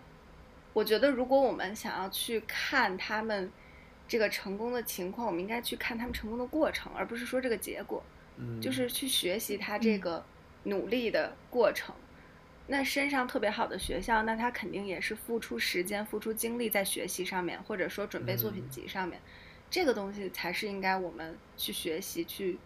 [0.73, 3.49] 我觉得如果我们想要去看他们
[4.09, 8.03] 这个成功的情况，我们应该去看他们成功的过程，而不是说这个结果。
[8.39, 10.27] 嗯，就是去学习他这个
[10.65, 11.95] 努力的过程。
[12.67, 19.21] 那身上特别好的学校，那他肯定也是付出时间、付出精力在学习上面，或者说准备作品集上面。
[19.71, 22.59] 这个东西才是应该我们去学习、去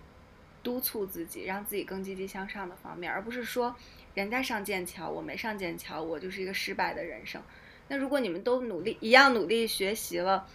[0.63, 3.75] 督促自己，让自己更积极向上的方面，而不是说
[4.15, 7.43] 人家上剑桥，我没上剑桥，我就是一个失败的人生。
[7.89, 10.47] 那如果你们都努力一样努力学习了，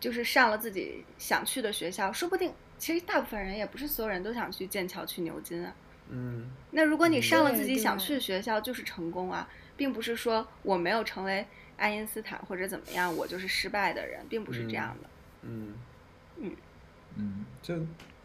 [0.00, 5.74] 就是上了自己想去的学校，说不定其实大部分人也不是所有人都想去剑桥、去牛津啊。
[6.10, 9.46] 嗯那如果你上了自己想去的学校，就是成功啊，
[9.76, 11.44] 并不是说我没有成为
[11.76, 15.08] 爱因斯坦或者怎么样，我就是失败的人，并不是这样的。
[15.08, 15.74] 嗯嗯，
[17.62, 17.74] 就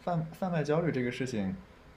[0.00, 1.54] 贩贩卖焦虑这个事情，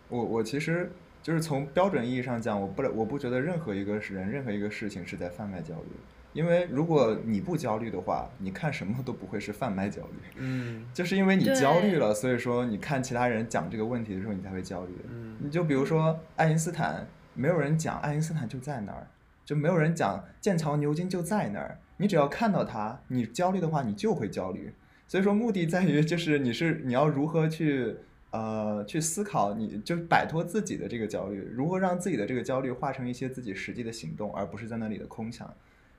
[0.09, 0.91] 我我其实
[1.22, 5.91] 就是从标准意义上讲，我不我不觉得任何一个人、任何一个事情是在贩卖焦虑，
[6.34, 10.18] 因为如果你不焦虑的话，你看什么都不会是贩卖焦虑。
[10.38, 14.93] 嗯 就是因为你焦虑了，所以说你看其他人讲这个问题的时候，你才会焦虑。
[15.09, 19.07] 嗯你就比如说爱因斯坦，没有人讲爱因斯坦就在那儿，
[19.45, 21.78] 就没有人讲剑桥、牛津就在那儿。
[21.97, 24.74] 你只要看到他，你焦虑的话，你就会焦虑。
[25.08, 27.95] 所以说，目的在于就是你是你要如何去
[28.32, 35.51] 呃去思考，你就摆脱自己的这个焦虑，如何让自己的这个焦虑化成一些自己实际的行动，而不是在那里的空想。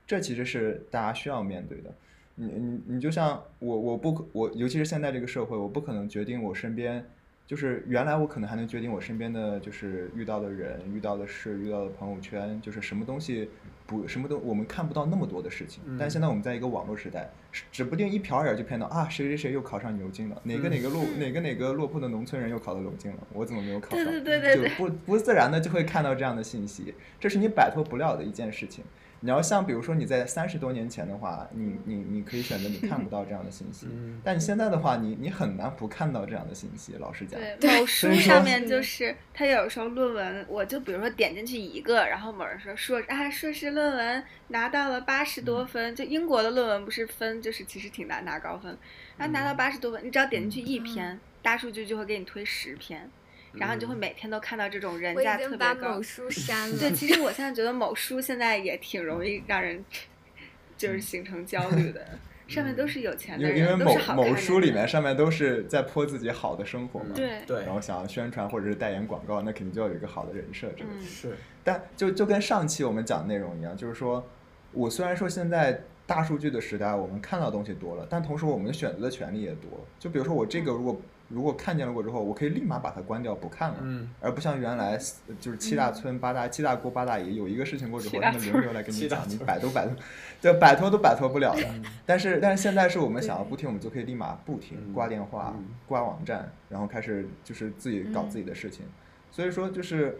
[0.05, 1.93] 这其实是大家需要面对的。
[2.35, 7.05] 你你你就像我，我不我，尤其是现在这个社会，我不可能决定我身边，
[7.49, 13.49] 就是原来我可能还能决定我身边的就是遇到的人、遇到的事、遇到的朋友圈，就是什么东西
[13.87, 15.81] 不什么都我们看不到那么多的事情。
[15.97, 17.27] 但嗯现在我们在一个网络时代，
[17.71, 24.05] 指不定一瞟眼就看到啊，谁谁谁又考上牛津了，哪个哪个落哪个哪个落魄的农村人又考到牛津了，我怎么没有考对？
[24.05, 28.85] 对对对对就不不自然的就会看到这样的信息，这是你摆脱不了的一件事情。
[29.21, 36.93] 你要像比如说你在三十多年前的话，你你你可以选择你看不到这样的信息，嗯但你现在的话，你你很难不看到这样的信息。
[36.99, 45.45] 老实讲，对，某书上面就是他有时候论文，我就比如说点进去一个，然后某人说硕啊硕士论文拿到了八十嗯。
[45.45, 48.77] 多分，就英国的论文不是分就是其实挺难拿高分，
[49.17, 53.09] 然后拿到八十多分，你只要点进去一篇，大数据就会给你推十篇，
[53.53, 56.01] 然后你就会每天都看到这种人我已价特别高某。
[56.03, 56.77] 书删了。
[56.79, 59.83] 对，其实我现在觉得某书现在也挺容易让人
[60.77, 62.05] 就是形成焦虑的，
[62.47, 70.95] 上面都是有钱的人，因为因为某某书里面上面都是在泼自己好的生活嘛，对对然后想要宣传或者是代言广告，那肯定就要有一个好的人设之类的。
[70.95, 74.25] 嗯是但就就跟上期我们讲的内容一样，就是说，
[74.71, 79.85] 我虽然说现在大数据的时代，我们看到东西多了，但同时我们选择的权利也多。
[79.99, 84.09] 就比如说我这个如果如果看见了过之后，我可以立马把它关掉不看了，嗯。
[84.19, 84.97] 而不像原来
[85.39, 89.45] 就是七大村八大七大姑八大姨有一个事情过之后，他们轮流来跟你讲，你村。
[89.45, 89.95] 摆都摆脱，
[90.41, 91.63] 就摆脱都摆脱不了的。
[91.63, 91.85] 嗯。
[92.05, 98.85] 但是但是现在是我们想要不听，我们就可以立马不听，嗯挂电话嗯、挂网站，然后开始就是自己搞自己的事情。
[99.31, 100.19] 所以说就是，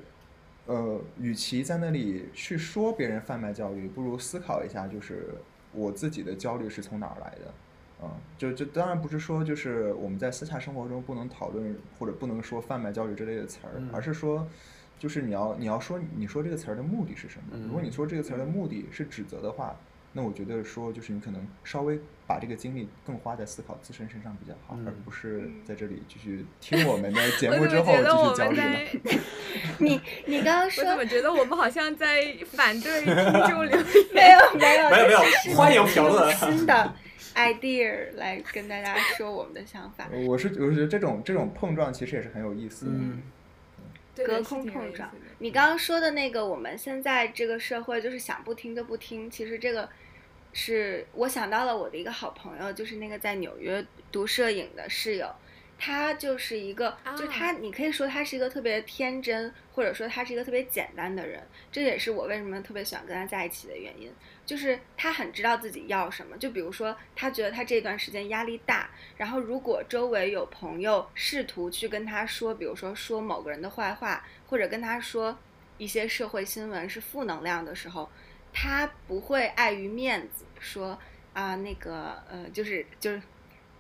[0.68, 5.30] 呃，与其在那里去说别人贩卖焦虑，不如思考一下，就是
[5.72, 7.52] 我自己的焦虑是从哪儿来的。
[8.02, 14.48] 嗯，就就当然不是说就是我们在私下生活中不能讨论或者不能说贩卖焦虑之类的词儿，嗯而是说，
[14.98, 17.44] 就是你要你要说你说这个词儿的目的是什么？
[17.54, 19.76] 嗯如果你说这个词儿的目的是指责的话，
[20.14, 28.60] 那我觉得说就是你可能稍微把这个精力更花在思考自身身上比较好，嗯而不是在这里继续听我们的节 目之后继续焦虑
[29.78, 33.14] 你你刚刚 我说怎么觉得我们好像在反对听
[33.50, 33.78] 众留
[34.14, 34.30] 没？
[34.32, 36.94] 有没有没有没有欢迎评论新的
[37.36, 42.92] idea 来跟大家说我们的想法，我是我是觉得这种这种碰撞其实也是很有意思的。
[42.94, 43.24] 嗯
[44.16, 45.10] 对隔空碰撞。
[45.38, 49.88] 你刚刚说的那个，我们现在这个社会就是想不听就不听，其实这个
[50.52, 55.34] 是我想到了我的一个好朋友，就是那个在纽约读摄影的室友。
[55.82, 61.42] 他就是一个，就他，你可以说他是一个特别天真，或者说他是一个特别简单的人。
[61.72, 64.12] 这也是我为什么特别喜欢跟他在一起的原因，
[64.50, 66.36] 就是他很知道自己要什么。
[66.40, 75.38] 就比如说，他觉得他这段时间压力大，然后如果周围有朋友试图去跟他说，比如说说某个人的坏话，或者跟他说
[75.78, 78.10] 一些社会新闻是负能量的时候，
[78.52, 80.98] 他不会碍于面子说
[81.34, 83.22] 啊那个呃就是就是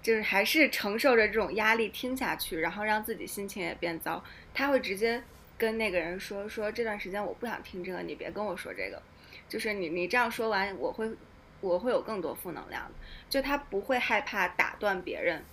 [0.04, 4.24] 就是还是承受着这种压力听下去，然后让自己心情也变糟。
[4.54, 5.24] 他会直接
[5.58, 9.02] 跟那个人说说这段时间我不想听这个，你别跟我说这个，
[9.50, 11.12] 就是你你这样说完，我会
[11.60, 12.92] 我会有更多负能量的。
[13.30, 15.44] 就他不会害怕打断别人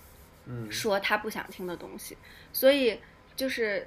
[0.45, 2.15] 嗯说他不想听的东西，
[2.53, 2.99] 所以
[3.35, 3.85] 就是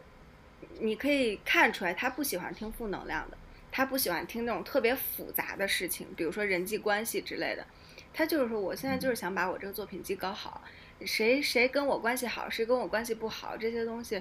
[0.80, 3.38] 你可以看出来他不喜欢听负能量的。
[3.72, 7.64] 他不喜欢听那种特别复杂的事情，比如说人际关系之类的。
[8.12, 10.60] 他就是说，我现在就是想把我这个作品集搞好，
[11.06, 14.20] 谁谁跟我关系好，谁跟我关系不好，这些东西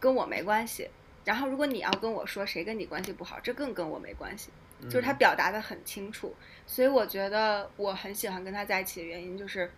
[0.00, 0.88] 跟我没关系。
[1.26, 4.48] 然后如果你要跟我说谁跟你关系不好，这更跟我没关系。
[4.84, 6.34] 就是他表达的很清楚，
[6.66, 9.70] 所以我觉得我很喜欢跟他在一起的原因就是，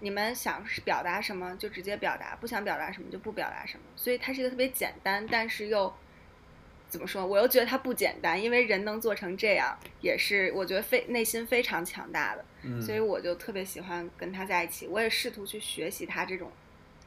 [0.00, 3.84] 你们想表达什么就直接表达，不想表达什么就不表达什么。
[3.96, 5.92] 所以他是一个特别简单，但是又
[6.88, 7.26] 怎么说？
[7.26, 12.44] 我又觉得他不简单，因为人能做成这样，也是我觉得非内心非常强大的。
[12.62, 16.50] 嗯所以我就特别喜欢跟他在一起，我也试图去学习他这种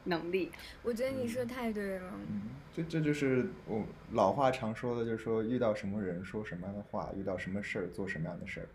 [0.04, 0.50] 能力。
[0.82, 2.10] 我觉得你说太对了。
[2.30, 2.42] 嗯，
[2.74, 8.66] 这这就是我老话常说的，就是说遇到什么人说什么样的话，遇到什么事儿做什么样的事儿，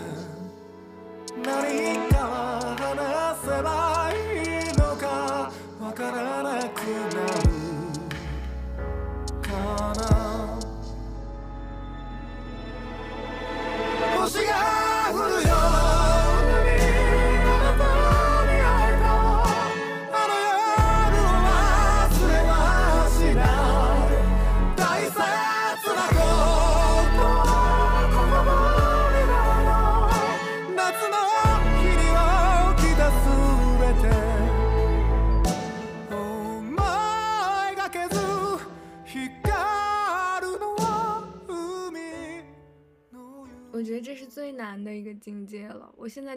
[1.43, 2.15] 何か
[2.77, 4.58] 話せばいい。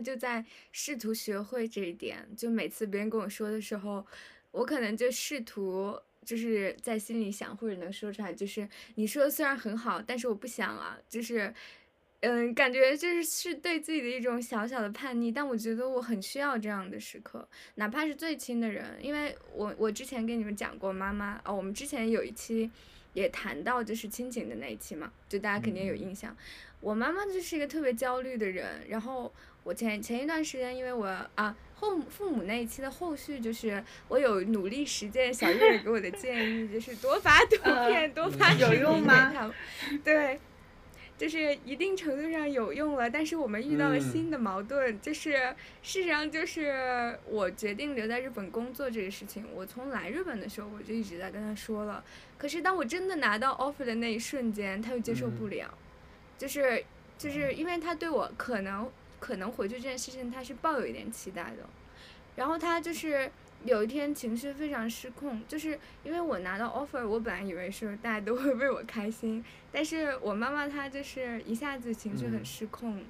[0.03, 4.05] 就在试图学会这一点，就每次别人跟我说的时候，
[4.51, 11.55] 我可能就试图就是在心里想，或者能说出来，就是你说的虽然很好，但是我不想啊，就是。
[12.25, 22.71] 嗯，感觉就是是对自己的一种小小的叛逆，但我觉得我很需要这样的时刻，哪怕是最亲的人，因为我我之前跟你们讲过妈妈哦，我们之前有一期
[23.13, 26.37] 也谈到就是亲情的那一期嘛，就大家肯定有印象。
[26.79, 29.35] 我妈妈就是一个特别焦虑的人，然后
[29.65, 37.57] 我前前一段时间，因为我啊后母父母那一期的后续，就是我有努力实践小月儿给我的建议，就是多发图
[37.89, 39.55] 片，多发视频给用吗他们
[40.03, 40.41] 对。
[41.19, 52.03] 就是一定程度上有用了，但是我们遇到了嗯新的矛盾，就是事实上就是我决定留在日本工作这个事情，我从来日本的时候我就一直在跟他说了，
[52.37, 55.73] 可是当我真的拿到 offer 的那一瞬间，他又接受不了，
[56.37, 56.83] 就是
[57.17, 58.91] 就是因为他对我可能
[59.23, 61.59] 可能回去这件事情他是抱有一点期待的，
[62.35, 63.31] 然后他就是
[63.65, 72.45] 有一天情绪非常失控，就是因为我拿到 offer，我本来以为是大家都会为我开心，但是我妈妈她就是一下子情绪很嗯。
[72.45, 73.01] 失控，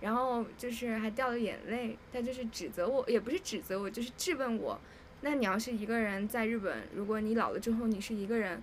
[0.00, 4.80] 然后就是还掉了眼泪，她就是指责我，也不是指责我，就是质问我，
[5.20, 8.60] 那你要是一个人在日本，如果你老了之后你是一个人。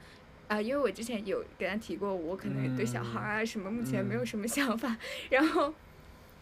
[0.50, 4.96] 啊、因为我之前有跟他提过，我可能对小孩啊什么目前没有什么想法，
[5.30, 5.74] 然后，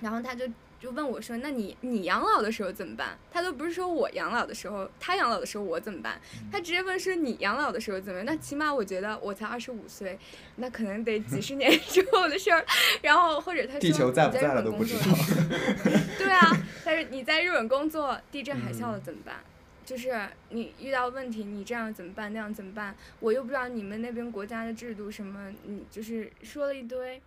[0.05, 0.45] 然后他就
[0.79, 6.21] 就问我说：“那你你养老的时候怎么办？”他都不是说我养老的时候，他养老的时候我怎么办？
[6.51, 8.23] 他直接问说你养老的时候怎么样？
[8.27, 10.19] 那起码我觉得我才二十五岁，
[10.57, 12.63] 那可能得几十年 之后的事儿。
[13.01, 15.99] 然后或者他说地球在不你在在了日本工作都不知道。
[16.19, 16.51] 对啊，
[16.85, 19.37] 但是你在日本工作，地震海嗯啸了怎么办？
[19.83, 22.31] 就是你遇到问题，你这样怎么办？
[22.31, 22.95] 那样怎么办？
[23.19, 27.19] 我又不知道你们那边国家的制度什么，你就是说了一堆，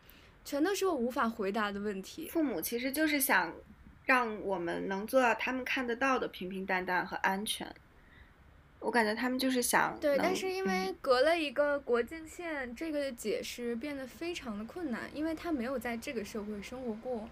[0.49, 2.27] 全都是我无法回答的问题。
[2.31, 3.53] 父母其实就是想
[4.07, 7.71] 让我们能做到他们看得到的平平淡淡和安全。
[8.81, 17.29] 我感觉他们就是想对，但是因嗯为隔了一个国境线，这个解释变得非常的困难，因为他没有在这个社会生活过。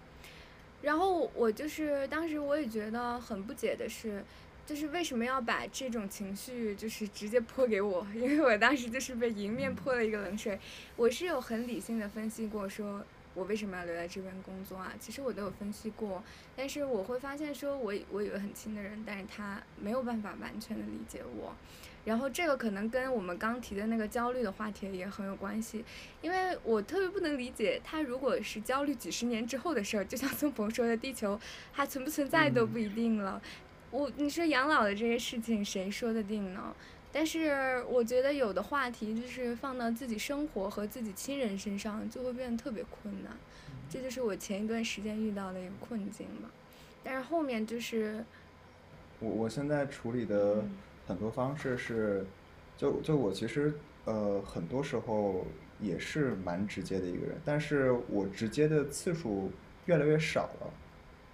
[0.83, 4.23] 然后我就是当时我也觉得很不解的是，
[4.67, 8.05] 就是为什么要把这种情绪就是直接泼给我？
[8.13, 10.59] 因为我当时就是被迎面泼了一个冷水。
[10.97, 13.01] 我是有很理性的分析过，说
[13.33, 14.91] 我为什么要留在这边工作啊？
[14.99, 16.21] 其实我都有分析过，
[16.53, 21.55] 但是我会发现说我我有个很亲的人，但是他没有办法完全的理解我。
[22.03, 25.83] 然后这个可能跟我们刚提的那个焦虑的话题也很有关系，
[26.21, 31.39] 因为我特别不能理解他如果是焦虑几十年之后的事儿，就像宋鹏说的，地球
[31.71, 33.41] 还存不存在都不一定了。
[33.91, 36.75] 我你说养老的这些事情谁说得定呢？
[37.11, 43.35] 但是我觉得有的话题就是放到自己生活和自己亲人身上，就会变得特别困难。
[43.89, 46.49] 这就是我前一段时间遇到的一个困境嘛。
[47.03, 48.23] 但是后面就是，
[49.19, 50.63] 我我现在处理的
[51.07, 52.25] 很多方式是，
[52.75, 53.73] 就就我其实
[54.03, 55.47] 呃很多时候
[55.79, 59.49] 也是蛮直接的一个人，但是我直接的次数
[59.85, 60.69] 越来越少了。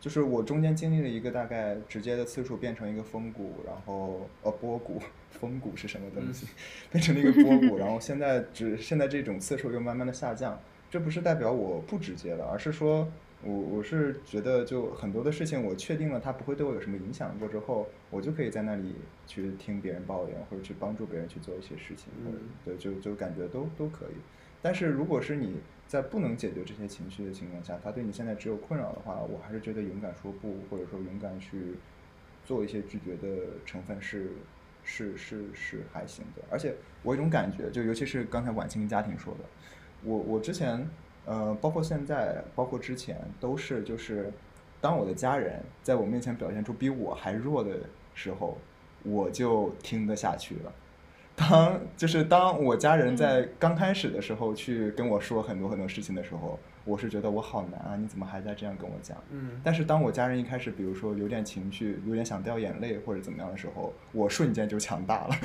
[0.04, 5.01] 就是我中间经历了一个大概直接的次数变成一个风谷，然后呃波谷，
[5.32, 6.45] 风谷是什么东西？
[6.91, 10.60] 变成了一个波谷，然后现在只现在这种次数又慢慢的下降。
[10.91, 13.08] 这不是代表我不直接了，而是说
[13.45, 18.95] 我我是觉得就很多的事情我确定了它不会对我有什么影响过之后，我就可以在那里
[19.26, 24.16] 去听别人抱怨，或者去帮助别人去做一些事情，或者嗯对就就感觉都都可以。
[24.64, 25.57] 但是如果是你
[25.88, 31.76] 在不能解决这些情绪的情况下，他对你现在只有困扰的话，我还是觉得勇敢说不，或者说勇敢去
[32.45, 34.32] 做一些拒绝的成分是
[34.84, 36.41] 是是是还行的。
[36.49, 39.39] 而且我有一种感觉，就尤其是刚才晚清家庭说的，
[40.03, 40.89] 我我之前
[41.26, 44.32] 呃，包括现在，包括之前，都是就是
[44.80, 47.82] 当我的家人在我面前表现出比我还弱的
[48.14, 48.57] 时候，
[49.03, 50.74] 我就听得下去了。
[51.36, 59.18] 当就是当我家人在刚开始的时候去跟我说很多很多事情的时候，我是觉得我好难啊，你怎么还在这样跟我讲？
[59.32, 65.36] 嗯但是当我家人一开始，比如说有点情绪，有点想掉眼泪或者怎么样的时候，我瞬间就强大了，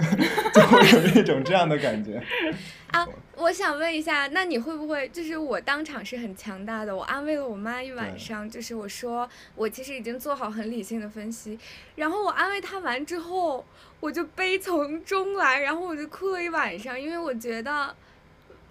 [0.54, 2.22] 就会有一种这样的感觉。
[2.92, 3.04] 啊，
[3.36, 11.58] 我想问一下，那你会不会就是我当场是很强大的，我安慰了我妈一晚上，就是我说我其实已经做好很理性的分析，
[11.96, 13.64] 然后我安慰她完之后，
[13.98, 17.94] 我就悲从中来，然后我就哭了一晚上，因为我觉得。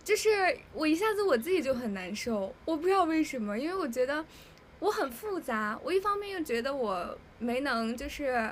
[0.03, 0.29] 就是
[0.73, 4.23] 我一下子我自己就很难受，我不知道为什么，因为我觉得
[4.79, 8.51] 我很复杂，我一方面又觉得我没能就是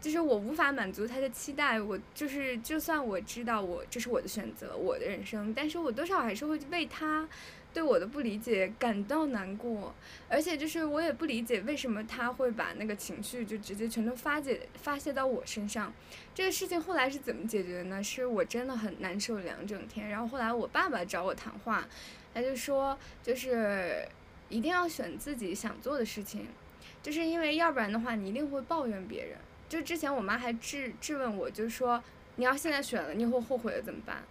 [0.00, 7.28] 就是我无法满足他的期待，我就是就算我知道我这是我的选择，我的人生，但是我多少还是会为他
[7.72, 9.94] 对我的不理解感到难过，
[10.28, 15.92] 而且就是我也不理解为什么他会把那个情绪就直接全都发解发泄到我身上。
[16.34, 18.02] 这个事情后来是怎么解决的呢？
[18.02, 21.86] 是我真的很难受两整天，然后后来我爸爸找我谈话，
[22.34, 24.04] 他就说就是
[24.48, 26.48] 一定要选自己想做的事情，
[27.02, 29.38] 就是因为要不然的话你一定会抱怨别人。
[29.68, 32.02] 就之前我妈还质质问我，就是说
[32.34, 34.24] 你要现在选了，你以后后悔了怎么办？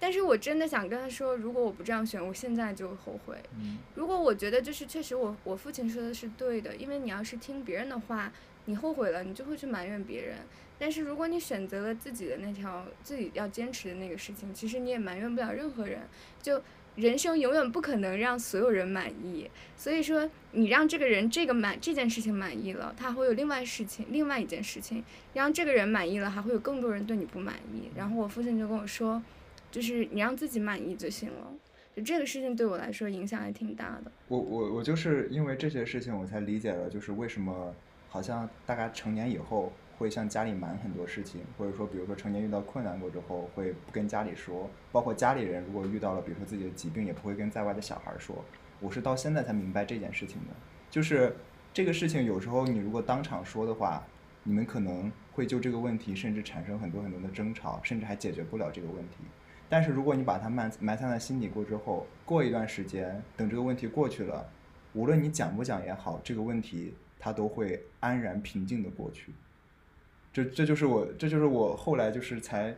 [0.00, 3.36] 但是我真的想跟他说，如果我不这样选，我现在就后悔。
[3.58, 8.32] 嗯如果我觉得就是确实我我父亲说的是对的，因为你要是听别人的话，
[8.64, 10.38] 你后悔了，你就会去埋怨别人。
[10.78, 16.00] 但是如果你选择了自己的那条自己要坚持的那个事情，其实你也埋怨不了任何人。
[16.42, 16.62] 就
[16.96, 27.90] 人生永远不可能让所有人满意，所以说你让这个人这个满这件事情满意了，他会有另外事情另外一件事情，让这个人满意了，还会有更多人对你不满意。
[27.94, 29.22] 然后我父亲就跟我说，
[29.70, 31.52] 就是你让自己满意就行了。
[31.94, 34.12] 就这个事情对我来说影响还挺大的。
[34.28, 37.74] 我我我就是因为这些事情，我才理解了，就是为什么
[38.08, 48.44] 好像大概成年以后会向家里瞒很多事情，或者说比如说成年遇到困难过之后会不跟家里说，包括家里人如果遇到了比如说自己的疾病，也不会跟在外的小孩说。
[48.78, 50.54] 我是到现在才明白这件事情的，
[50.90, 51.36] 就是
[51.74, 54.02] 这个事情有时候你如果当场说的话，
[54.44, 59.16] 你们可能会就这个问题甚至产生很多很多的争吵，甚至还解决不了这个问题。
[59.70, 64.46] 但是如果你把它埋埋藏在心底过之后，过一段时间，等这个问题过去了，
[64.92, 69.32] 无论你讲不讲也好，这个问题它都会安然平静的过去。
[70.32, 72.74] 这这就是我这就是我后来就是才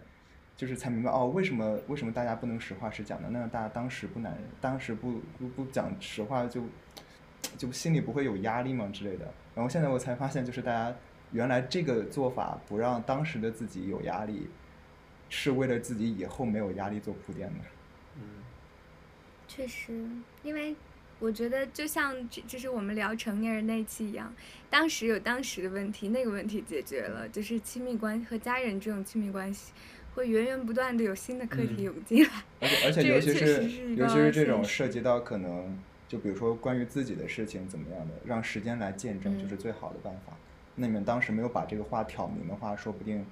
[0.57, 3.29] 就是才明白哦，为什么为什么大家不能实话实讲呢？
[3.33, 6.63] 那大家当时不难，当时不不不讲实话就
[7.57, 9.33] 就心里不会有压力吗之类的。
[9.55, 10.95] 然后现在我才发现，就是大家
[11.31, 14.49] 原来这个做法不让当时的自己有压力，
[15.35, 17.61] 是为了自己以后没有压力做铺垫的。
[18.17, 18.23] 嗯
[19.49, 20.07] 确实，
[20.43, 20.77] 因为
[21.19, 24.31] 我觉得就像这就是我们聊成年人那一期一样，
[24.69, 29.73] 当时有当时的问题，那个问题解决了，就是亲密关和家人这种亲密关系，
[30.15, 32.31] 会源源不断的有新的课题嗯涌进来。
[32.61, 40.35] 而 且而且尤其是是尤其是这种涉及到可能，就比如说关于自己的事情怎么样的，让时间来见证，就是嗯最好的办法。
[40.77, 43.25] 那你们当时没有把这个话挑明的话，说不定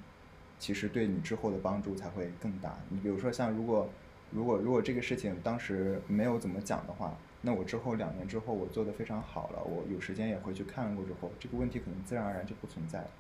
[0.60, 2.78] 其实对你之后的帮助才会更大。
[2.90, 3.90] 你比如说像如果
[4.30, 13.10] 如果如果这个事情当时没有怎么讲的话，那我之后两年之后我做的非常好了，我有时间也回去看过之后，这个问题可能自然而然就不存在了。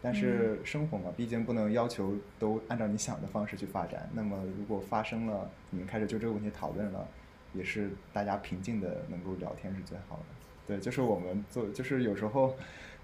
[0.00, 4.08] 但是生活嘛，毕竟不能要求都按照你想的方式去发展。
[4.12, 7.08] 那么如果发生了，你们开始就这个问题讨论了，
[7.54, 10.22] 也是大家平静的能够聊天是最好的。
[10.66, 12.54] 对，就是我们做，就是有时候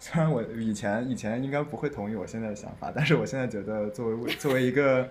[0.01, 5.09] 虽然我以前以前应该不会同意我现在的想法，但是我现在觉得作为 作为一个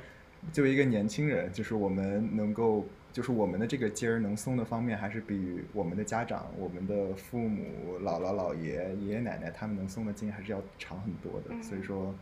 [0.51, 11.49] 作为一个年轻人，就是我们能够就是我们的这个筋儿能松的方面，还是比我们的家长、我们的父母、姥姥姥爷、爷爷奶奶他们能松的筋还是要长很多的。
[11.51, 12.13] 嗯所以说，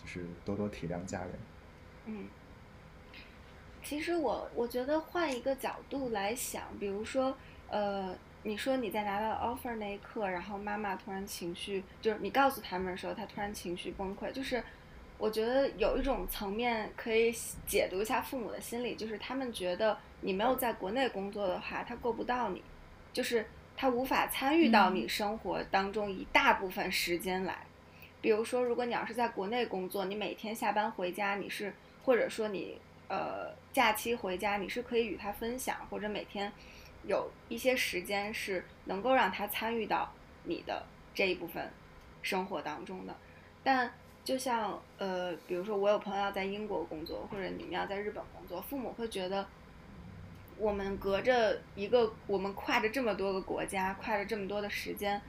[0.00, 1.30] 就是多多体谅家人。
[2.06, 2.26] 嗯，
[3.82, 7.36] 其实我我觉得换一个角度来想，比如说，
[7.70, 8.14] 呃，
[8.46, 14.62] 你说你在拿到 offer 那一刻，然后妈妈突然情绪，就是你告诉他们的时候，她突然情绪崩溃，就是
[15.16, 17.32] 我觉得有一种层面可以
[17.66, 22.62] 解读一下父母的心理，就是他们觉得你没有在国内工作的话，他够不到你，
[23.14, 27.66] 就是他无法参与到你生活当中一大部分时间来。
[28.20, 31.74] 比如说，如果你要是在国内工作，你每天下班回家，你是
[32.04, 32.78] 或者说你
[33.08, 36.52] 呃假期回家，你是可以与他分享，或者每天
[37.06, 40.12] 有一些时间是能够让他参与到
[40.44, 40.84] 你的
[41.14, 41.70] 这一部分
[42.22, 43.14] 生活当中的。
[43.62, 43.92] 但
[44.24, 49.46] 就像呃，比如说我有朋友要在英国工作，或者你们要在日本工作，父母会觉得
[50.56, 55.20] 我们隔着一个，我们跨着这么多个国家，跨着这么多的时间。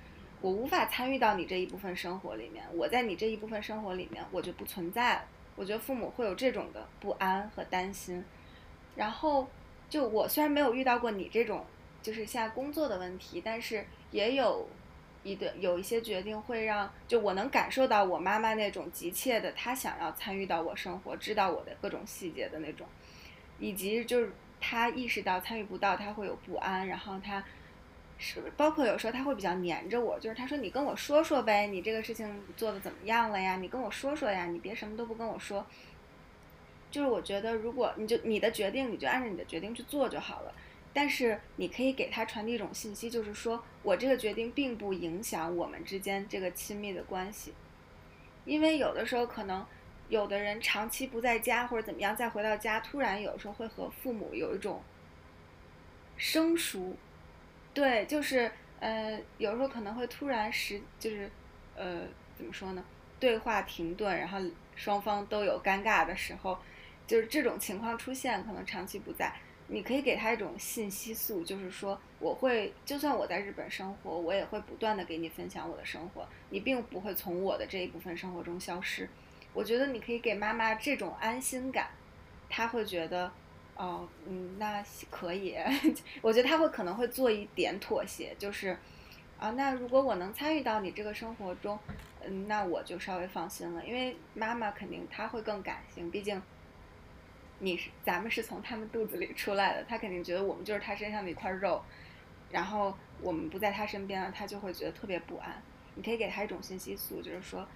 [0.42, 5.26] 我无法参与到你这一部分生活里面，我在你这一部分生活里面我就不存在了。
[5.56, 8.24] 我觉得父母会有这种的不安和担心。
[8.96, 9.48] 然后，
[9.96, 11.66] 就我虽然没有遇到过你这种
[12.02, 14.68] 就是现在工作的问题，但是也有
[15.24, 22.86] 一个有一些决定会让就我能感受到我妈妈那种急切的，她想要参与到我生活，知道我的各种细节的那种，
[23.58, 27.41] 以及就是她意识到参与不到，她会有不安，然后她。
[28.18, 32.26] 是，包括有时候他会比较黏着我，就是他说你跟我说说呗，你这个事情
[32.56, 33.58] 做的怎么样了呀？
[33.58, 35.66] 你跟我说说呀，你别什么都不跟我说。
[36.96, 40.56] 就是我觉得，如果你就你的决定，你就按照你的决定去做就好了。
[40.93, 47.54] 但是你可以给他传递一种信息，就是说我这个决定并不影响我们之间这个亲密的关系，
[48.46, 49.66] 因为有的时候可能
[50.08, 54.82] 有的人长期不在家或者怎么样，再回到家，突然有时候会和父母有一种
[56.16, 56.96] 生疏。
[57.74, 61.30] 对，就是呃，有时候可能会突然时就是
[61.76, 62.04] 呃，
[62.38, 62.82] 怎么说呢？
[63.20, 64.39] 对话停顿，然后
[64.78, 66.58] 双方都有尴尬的时候，
[67.08, 69.34] 就是这种情况出现，可能长期不在，
[69.68, 79.10] 你可以给他一种信息素，就是说我会，就算我在日本生活，我也会不断的给你分享我的生活，你并不会从我的这一部分生活中消失。
[79.53, 81.89] 我觉得你可以给妈妈这种安心感，
[82.49, 83.32] 她会觉得。
[83.78, 85.58] 哦，嗯，那可以，
[86.24, 88.70] 我觉得他会可能会做一点妥协，就是，
[89.38, 91.78] 啊，那如果我能参与到你这个生活中，
[92.26, 96.41] 嗯，那我就稍微放心了，因为妈妈肯定她会更感性，毕竟
[97.60, 101.82] 你是咱们是从他们肚子里出来的，他肯定觉得我们就是他身上的一块肉，
[102.51, 105.62] 然后我们不在他身边了，他就会觉得特别不安。
[105.95, 107.68] 你可以给他一种信息素，就是说，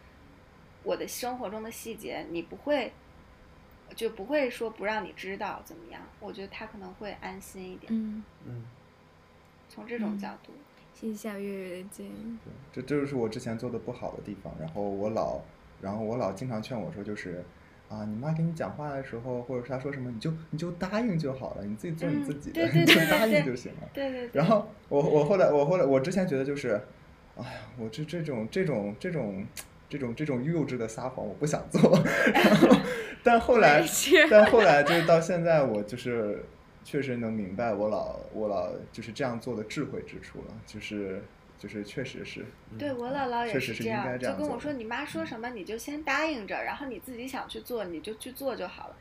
[0.84, 2.92] 我的生活中的细节你不会。
[3.96, 7.92] 就不会说不让你知道怎么样，我觉得他可能会安心一点。
[7.92, 8.64] 嗯嗯，
[9.68, 10.54] 从这种角度，
[10.94, 12.38] 谢谢小月月的建议。
[12.46, 14.54] 对，这这就是我之前做的不好的地方。
[14.60, 15.42] 然后我老，
[15.82, 17.44] 然后我老经常劝我说，就是
[17.90, 23.90] 啊，你妈跟你讲话的时候，或者是她说什么，你就你就答应就好了，你自己做你自己的， 你就答应就行了。
[23.94, 24.30] 对对对。
[24.40, 26.80] 然后我我后来我后来我之前觉得就是，
[27.36, 29.46] 哎呀，我这这种这种这种。
[29.92, 31.82] 这种这种幼稚的撒谎我不想做，
[32.32, 32.68] 然后
[33.24, 33.84] 但后来
[34.30, 36.46] 但后来就是到现在我就是
[36.84, 41.24] 确实能明白我老我老就是这样做的智慧之处了，就是
[41.60, 42.44] 就是确实是。
[42.80, 48.96] 对我姥姥也是这样，就跟我说你妈说什么你就先答应着，然后你自己想去做你就去做就好了。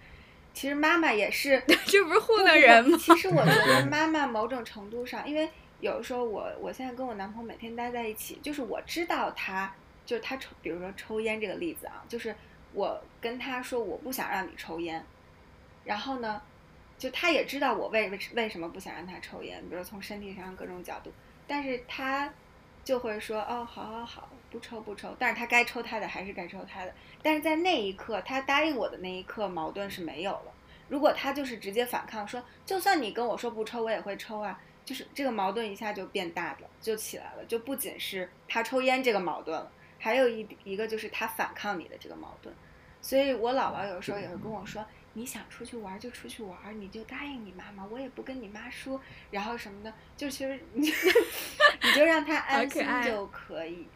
[0.52, 2.98] 其实妈妈也是， 这不是糊弄人吗？
[2.98, 5.48] 其实我觉 得妈妈某种程度上，因为
[5.80, 9.72] 有时候我我现在跟我男朋友每天待在一起，就是我知道他。
[10.08, 12.34] 就是他抽，比如说抽烟这个例子啊，就是
[12.72, 15.04] 我跟他说我不想让你抽烟，
[15.84, 16.40] 然后呢，
[16.96, 21.12] 就他也知道我为为为什么不想让他抽烟，比如从身体上各种角度，
[21.46, 22.32] 但是他
[22.88, 30.54] 就会说哦，好好好，不抽不抽，但是他该抽他的还是该抽他的，但是在那一刻他答应我的那一刻，矛盾是没有了。
[30.88, 39.70] 如果他就是直接反抗说，就算你跟我说不抽，我也会抽啊，就是这个矛盾一下就变大了，就起来了，就不仅是他抽烟这个矛盾了。
[39.98, 42.54] 还有一一个就是他反抗你的这个矛盾，
[43.02, 44.82] 所以我姥姥有时候也会跟我说
[45.12, 48.98] ：“你想出去玩就出去玩，你就答应你妈妈，我也不跟你妈说，
[49.30, 50.90] 然后什么的，就其实你
[51.82, 53.86] 你就让他安心就可以。”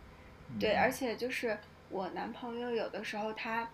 [0.61, 1.59] 对，而且就是
[1.89, 3.69] 我男朋友有的时候他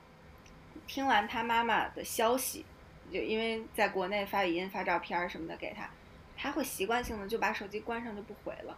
[0.87, 2.65] 听完他妈妈的消息，
[3.13, 5.91] 就因为在国内发语音、发照片什么的给他，
[6.37, 8.77] 他会习惯性的就把手机关上就不回了。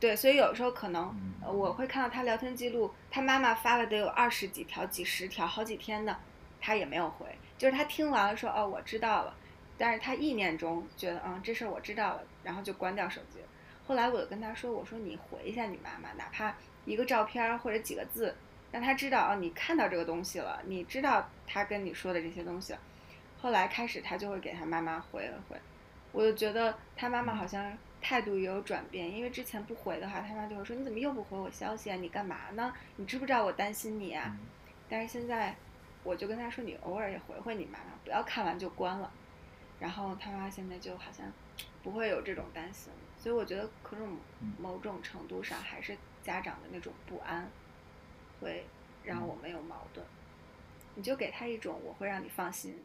[0.00, 1.14] 对，所以有时候可能
[1.44, 6.16] 我会看到他聊天记录，他妈妈发了得有二十几条、几十条、好几天的，
[6.60, 7.26] 他也没有回，
[7.56, 9.34] 就是他听完了说哦我知道了，
[9.76, 13.46] 但是他意念中觉得嗯这事儿我知道了，然后就关掉手机了。
[13.88, 18.36] 后来我就跟他说，我说你回一下你妈妈，哪怕一个照片儿或者几个字，
[18.70, 22.78] 让他知道哦你看到这个东西了，你知道他跟你说的这些东西了。
[23.40, 25.56] 后来开始他就会给他妈妈回了回，
[26.12, 27.72] 我就觉得他妈妈好像
[28.02, 31.96] 态度也有转变，因为之前不回的话，他妈就会说你怎么又不回我消息啊？
[31.96, 32.70] 你干嘛呢？
[32.96, 34.36] 你知不知道我担心你啊？
[34.86, 35.56] 但是现在
[36.04, 39.10] 我就跟他说，你偶尔也回回你妈妈，不要看完就关了。
[39.80, 41.24] 然后他妈现在就好像
[41.82, 44.16] 不会有这种担心，所以我觉得可能
[44.58, 47.50] 某种程度上还是家长的那种不安，
[48.40, 48.64] 会
[49.04, 50.06] 让我们有矛盾。
[50.94, 52.80] 你就给他一种我会让你放心，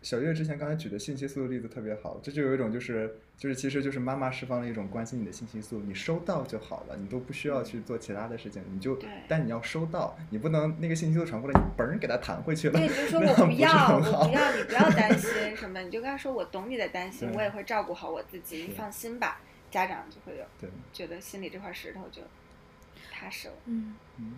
[0.00, 19.40] 小月之前刚才举的信息素的例子特别好，这就有一种就是就是其实就是妈妈释放了一种关心你的信息素，你收到就好了，你都不需要去做其他的事情，你就对但你要收到，你不能那个信息素传过来，你嘣儿给它弹回去了，对，你就说我不要，我不要，你不要担心什么，你就跟他说我懂你的担心，我也会照顾好我自己，你放心吧。
[19.70, 22.22] 家长就会有对，觉得心里这块石头就
[23.12, 23.54] 踏实了。
[23.66, 24.36] 嗯，嗯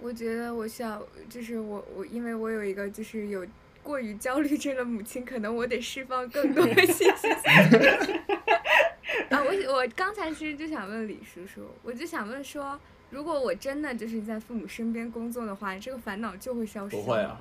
[0.00, 3.46] 我觉得我需要，就是我我因为我有一个就是有
[3.82, 7.28] 过于焦虑症的母亲，可能我得释放更多的信息。
[9.30, 12.78] 啊，我我刚才其实就想问李叔叔，我就想问说，
[13.10, 17.02] 如果我真的就是在父母身边工作的话，这个烦恼就会消失吗？
[17.02, 17.40] 不会啊，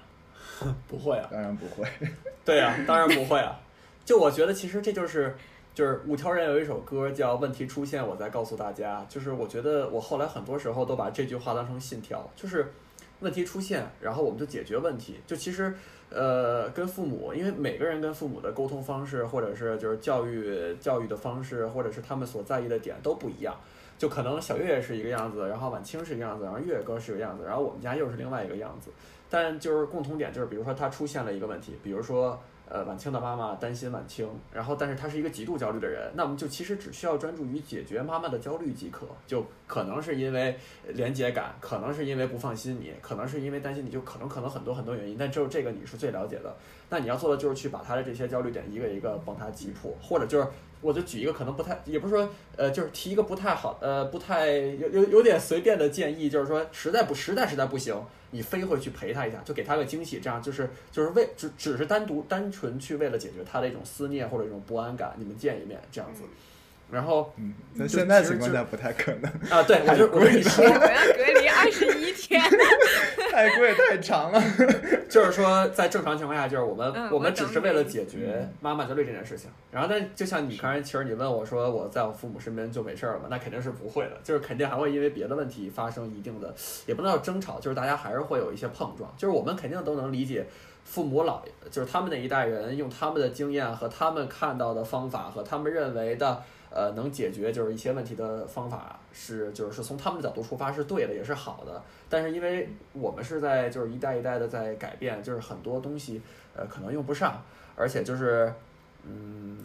[0.87, 1.87] 不会啊，当然不会，
[2.45, 3.59] 对啊、当然不会啊。
[4.05, 5.35] 就我觉得其实这就是
[5.73, 12.73] 就是五条人有一首歌叫《问题出现我再告诉大家》，就是我觉得我后来很多时候都把这句话当成信条，就是
[13.19, 15.19] 问题出现，然后我们就解决问题。
[15.25, 15.73] 就其实
[16.09, 23.55] 呃跟父母，因为每个人跟父母的沟通方式，或者是就是教育教育的方式，或者是他们所在意的点都不一样。
[23.97, 28.91] 就可能小月月是一个样子，然后晚清是一个样子，然后月月哥是一个样子，然后我们家又是另外一个样子。
[29.29, 32.39] 但就是共同点就是，比如说他出现了一个问题，比如说
[32.69, 39.07] 呃晚清的妈妈担心晚清，然后但是她是一个极度焦虑的人，那我们就其实只需要专注于解决妈妈的焦虑即可。
[39.25, 40.57] 就可能是因为
[40.89, 46.55] 连接感，可能是因为不放心你，可能是因为担心你，就可能可能很多很多原因，但只有这个你是最了解的。
[46.89, 50.47] 那你要做的就是去把他的这些焦虑点一个一个帮他击破，或者就是
[50.81, 57.95] 我就举一个可能不太，也不是说呃，就是提一个不太好，呃，不太有有有点随便的建议，就是说实在不实在实在不行，
[58.31, 66.21] 你飞回去陪他一下，就给他个惊喜，这样就是就是为只只是单独单纯去为了解决他的一种思念或者一种不安感，你们见一面这样子，
[66.91, 70.77] 然后嗯，那现在就情况下不太可能，啊，对我就我跟你说，我要
[71.15, 72.41] 隔离二十一天。
[73.37, 74.41] 太贵太长了。
[75.07, 79.49] 就是说，在正常情况下，就是我们、嗯我们只是为了解决妈妈焦虑这件事情。
[79.71, 83.27] 然后，但就像你刚才，其实你问我说，我在我父母身边就没事儿了吗？
[83.29, 86.53] 那肯定是不会的，就是肯定还会因为别的问题发生一定的，
[86.87, 89.13] 也不能叫争吵，就是大家还是会有一些碰撞。
[89.15, 90.45] 就是我们肯定都能理解。
[90.83, 96.41] 父母老就是他们那一代人用他们的经验和他们看到的方法和他们认为的
[96.77, 106.21] 呃能解决就是一些问题的方法是就是是从他们的角度出发是对的也是好的，但是因为我们是在就是一代一代的在改变，就是很多东西
[106.55, 107.41] 呃可能用不上，
[107.75, 108.53] 而且就是
[109.03, 109.57] 嗯。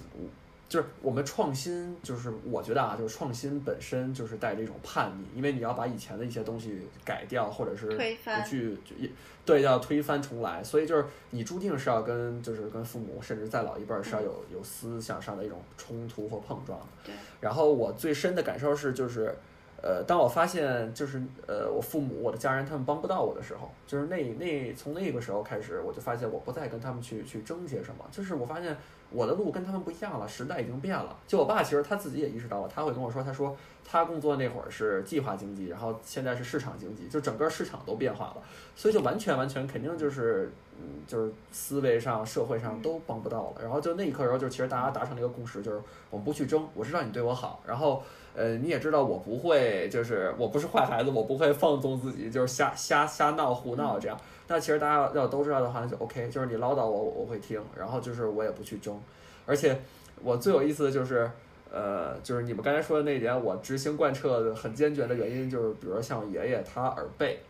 [0.73, 9.11] 我就是我们创新，就是我觉得啊，就是创新本身就是带着一种叛逆，因为你要把以前的一些东西改掉，或者是不去就也
[9.45, 16.81] 对要推翻重来，所以就是你注定是要跟就是跟父母甚至再老一辈儿是要有有思想上的一种冲突或碰撞。
[17.05, 17.15] 对。
[17.41, 19.37] 然后我最深的感受是，就是
[19.83, 28.77] 呃，当我发现就是呃我父母我的家人他们帮不到我的时候，就是那那从那个时候开始，我就发现我不再跟他们去去争些什么，就是我发现。
[29.15, 31.15] 我的路跟他们不一样了，时代已经变了。
[31.27, 33.55] 就我爸其实他自己也意识到了，他会跟我说，他说
[33.85, 38.37] 他工作那会儿是计划经济，然后现在是市场经济，就整个市场都变化了，
[38.75, 43.57] 所以就完全完全肯定就是，嗯，就是思维上、社会上都帮不到了。
[43.61, 48.03] 然后就那一刻，然后就其实大家达成了一个共识，就是我们不去争，我知道你对我好，然后
[48.35, 54.19] 呃你也知道我不会，就是我不是坏孩子，我不会放纵自己，就是瞎瞎瞎闹胡闹这样。
[54.49, 59.01] 那其实大家要要都知道的话，那就 OK，就是你唠叨我，我会听，然后就是我也不去争，
[59.47, 59.81] 而且
[60.23, 61.31] 我最有意思的就是，
[61.71, 67.41] 呃，就是你们刚才说的那一点，我执行贯彻的很坚决的原因就是，比如像爷爷他耳背，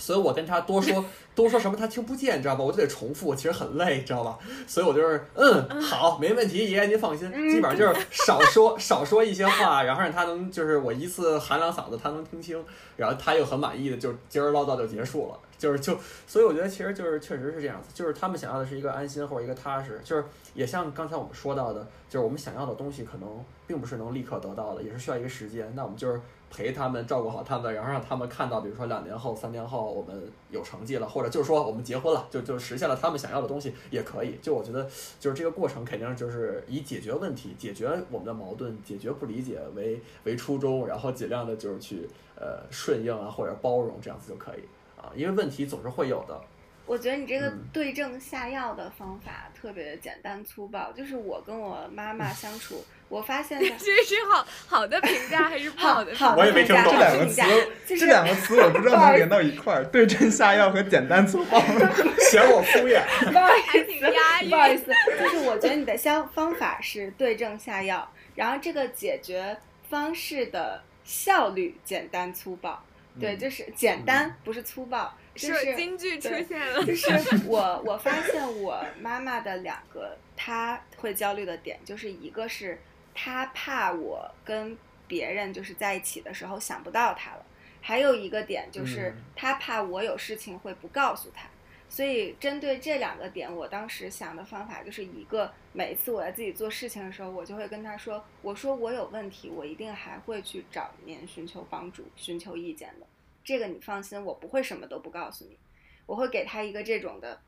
[0.00, 1.04] 所以我跟他多说
[1.36, 2.64] 多说什么他听不见，你知道吧？
[2.64, 4.38] 我就得重复，其实很累，你知道吧？
[4.66, 12.64] 所以我就是嗯，好，没问题，爷爷您放心，基本上就是少说 少说一些话，然后让他能就是我一次喊两嗓子他能听清，
[12.96, 15.38] 然后他又很满意的就今儿唠叨就结束了。
[15.56, 15.94] 就是就，
[16.26, 20.24] 所以我觉得其实就是确实是这样子，就是他们想要的是一个安心或者一个踏实，就是
[20.54, 23.28] 也像刚才我们说到的，就是我们想要的东西可能
[23.66, 25.70] 并不是能立刻得到的，也是需要一个时间。
[25.76, 26.18] 那我们就是
[26.50, 34.36] 陪他们，照顾好他们，然后让他们看到，比如说两年后、三年后我们有成绩了，或者就是说我们结婚了，就就实现了他们想要的东西也可以。
[34.42, 34.84] 就我觉得
[35.20, 44.60] 就是这个过程肯定就是以解决问题、解决我们的矛盾、解决不理解为为初衷，然后尽量的就是去呃顺应啊或者包容这样子就可以
[45.00, 46.40] 啊，因为问题总是会有的。
[46.86, 50.90] 我觉得你这个嗯对症下药的方法特别简单粗暴。
[50.90, 56.26] 就是我跟我妈妈相处，我发现这她是好好的评价还是不好的评价？
[56.26, 61.60] 好的我也没听懂这两个词评价，这两个词我不知道能连到一块儿，对症下药和简单粗暴。
[62.30, 63.02] 嫌我敷衍。
[63.32, 69.56] 不好意还挺压思，不好意思，就是我觉得你的相方法是对症下药，然后这个解决
[69.88, 72.80] 方式的效率简单粗暴，
[73.18, 77.10] 对，嗯就是简单不是粗暴，就是是京剧出对现了，就 是
[77.46, 82.78] 我我发现我妈妈的两个她会焦虑的点，就是一个是
[83.14, 87.44] 她怕我跟别人就是在一起的时候想不到他了，
[87.80, 91.48] 还有一个点就是他怕我有事情会不告诉他。
[91.88, 103.06] 所以针对这两个点，我当时想的方法就是一个，每一次我在自己做事情的时候，我就会跟他说，我说我有问题，我一定还会去找您寻求帮助、寻求意见的。
[103.42, 105.58] 这个你放心，我不会什么都不告诉你。
[106.06, 107.40] 我会给他一个这种的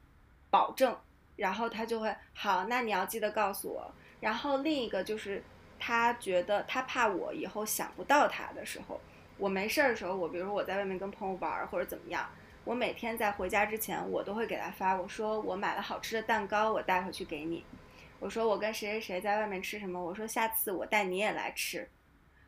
[0.50, 0.98] 保证，
[1.36, 3.94] 然后他就会好，那你要记得告诉我。
[4.22, 5.42] 然后另一个就是
[5.80, 9.00] 他觉得他怕我以后想不到他的时候，
[9.36, 12.30] 我没事儿的时候，我比如说我在外面跟朋友玩儿或者怎么样，
[12.62, 17.64] 我每天在回家之前，我都会给他发，我说我买了好吃的蛋糕，我带回去给你。
[18.20, 21.90] 我说我跟谁谁谁在外面吃什么，我说下次我带你也来吃，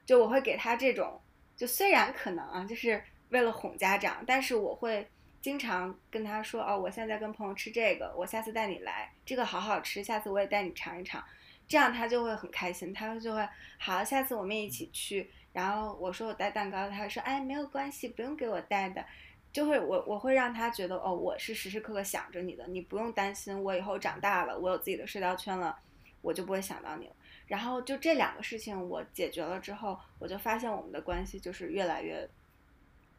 [0.07, 1.21] 就我会给他这种，
[1.57, 5.09] 就虽然可能啊，就是为了哄家长，但是我会
[5.43, 11.21] 经常跟他说哦，我现在跟朋友吃这个，我下次带你来，这个好好吃，下次我也带你尝一尝，
[11.67, 13.49] 这样他就会很开心，他就会
[13.79, 15.31] 好，下次我们一起去。
[15.53, 19.05] 然后我说我带蛋糕，他说哎没有关系，不用给我带的，
[19.53, 25.79] 就会我我会让他觉得哦，我是时时刻刻想着你的，你不用担心，我以后长大了，我有自己的社交圈了，
[26.23, 27.15] 我就不会想到你了。
[27.47, 32.29] 然后就这两个事情我解决了之后，我就发现我们的关系就是越来越，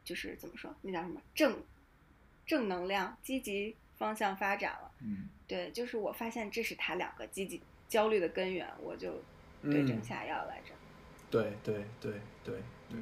[0.04, 1.64] 就是怎么说，那叫什么正
[2.46, 4.92] 正能量、积极方向发展了。
[5.00, 9.14] 嗯，对，就是我发现这是他两个积极焦虑的根源，我就
[9.62, 10.74] 对症下药来着。
[11.30, 12.14] 对对对
[12.44, 12.56] 对
[12.90, 13.00] 对，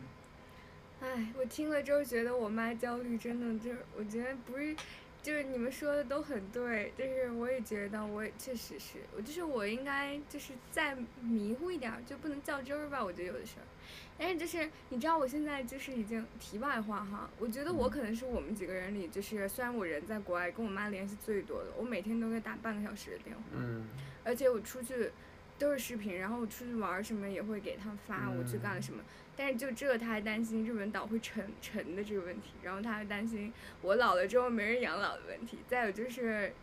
[1.02, 4.76] 哎，我听了之后觉得我妈焦虑真的就是，我觉得不是，
[5.22, 13.66] 就是你们说的都很对，但是我也觉得我也确实是，我就是我应该就是再迷糊一点儿，就不能较真儿吧，我觉得有的时候。
[14.18, 23.42] 但是就是你知道我现在就是已经题外话哈，我觉得我可能是我们几个人里就是虽然我人在国外，跟我妈联系最多的，我每天都会打半个小时的电话。
[23.54, 23.86] 嗯
[24.24, 25.12] 而且我出去
[25.58, 29.04] 都是视频，然后我出去玩什么也会给他发我去干了什么。
[29.36, 33.52] 但是就这，他还担心日本岛会沉沉的这个问题，然后他还担心
[33.82, 36.54] 我老了之后没人养老的问题，再有就是，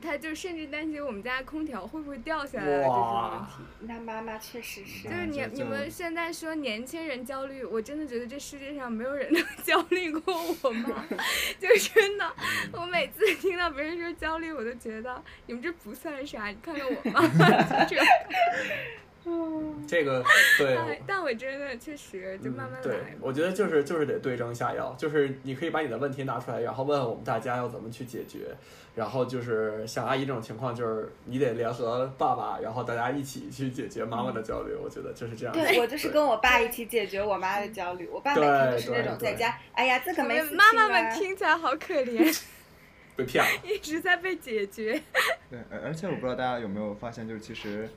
[0.00, 3.64] 他就甚至担心我们家空调会不会掉下来的这种问题。
[3.80, 11.04] 那妈妈确实是就是你你们现在说年轻人焦虑，我真的觉得这世界上没有人能 焦虑过我妈，
[11.58, 12.32] 就真的，
[12.72, 18.02] 我每次听到别人说焦虑，我都觉得你们这不算啥，你看看我妈妈就这
[19.30, 19.86] 样。
[19.86, 20.22] 这个
[20.58, 20.74] 对。
[20.74, 28.54] 但但我真的确实就慢慢嗯对来，我觉得就是就是得对症下药，就是你可以把你的问题拿出来，然后问问我们大家要怎么去解决。
[28.94, 34.72] 然后就是像阿姨这种情况，就是你得联合爸爸，然后大家一起去解决妈妈的焦虑。
[34.72, 35.52] 我觉得就是这样。
[35.52, 38.06] 对我就是跟我爸一起解决我妈的焦虑。
[38.06, 42.40] 我爸每天都是那种在家，哎呀，这可没妈妈们啊听起来好可怜，
[43.16, 43.50] 被骗了。
[43.64, 45.02] 一直在被解决。
[45.50, 47.88] 对，而而且我不知道大家有没有发现，就是其实，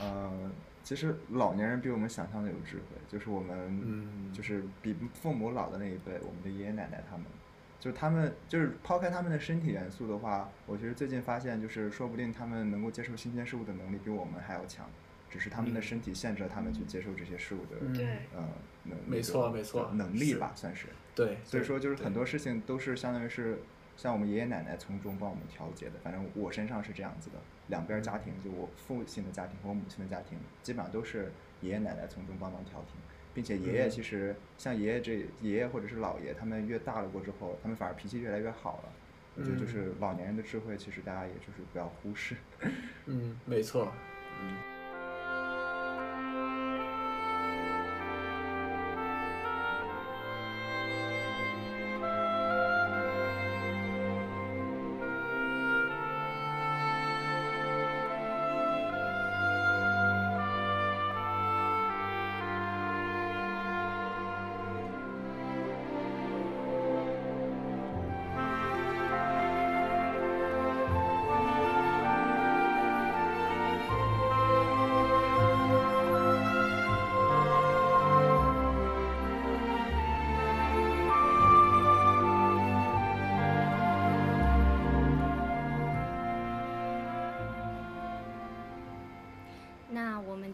[0.00, 0.50] 呃，
[0.82, 4.32] 其实老年人比我们想象的有智慧，就是我们，嗯。
[4.32, 7.24] 就是比父母老的那一辈，我们的爷爷奶奶他们，
[7.80, 14.86] 就是他们就是抛开他们的身体元素的话，我觉得最近发现就是说不定他们能够接受新鲜事物的能力比我们还要强，
[15.30, 15.82] 只是他们的嗯。
[15.82, 17.94] 身体限制了他们去接受这些事物的，嗯。
[17.96, 18.46] 对呃，
[18.84, 20.88] 能没错没错能力吧，算是。
[21.14, 23.58] 对，所以说就是很多事情都是相当于是
[23.96, 27.36] 像我们爷爷奶奶从中帮我们调节的，反正我身上是这样子的，
[27.68, 32.94] 两边家庭就我父亲的家庭和我母亲的家庭，基本上都是爷爷奶奶从中帮忙调停，
[33.34, 38.92] 并且爷爷嗯其实像爷爷这爷爷或者是姥爷，他们越大了过之后，他们反而脾气越来越好了。
[39.38, 42.36] 我觉得就是老年人的智慧，其实大家也就是不要忽视。
[43.04, 43.92] 嗯，没错。
[44.40, 44.75] 那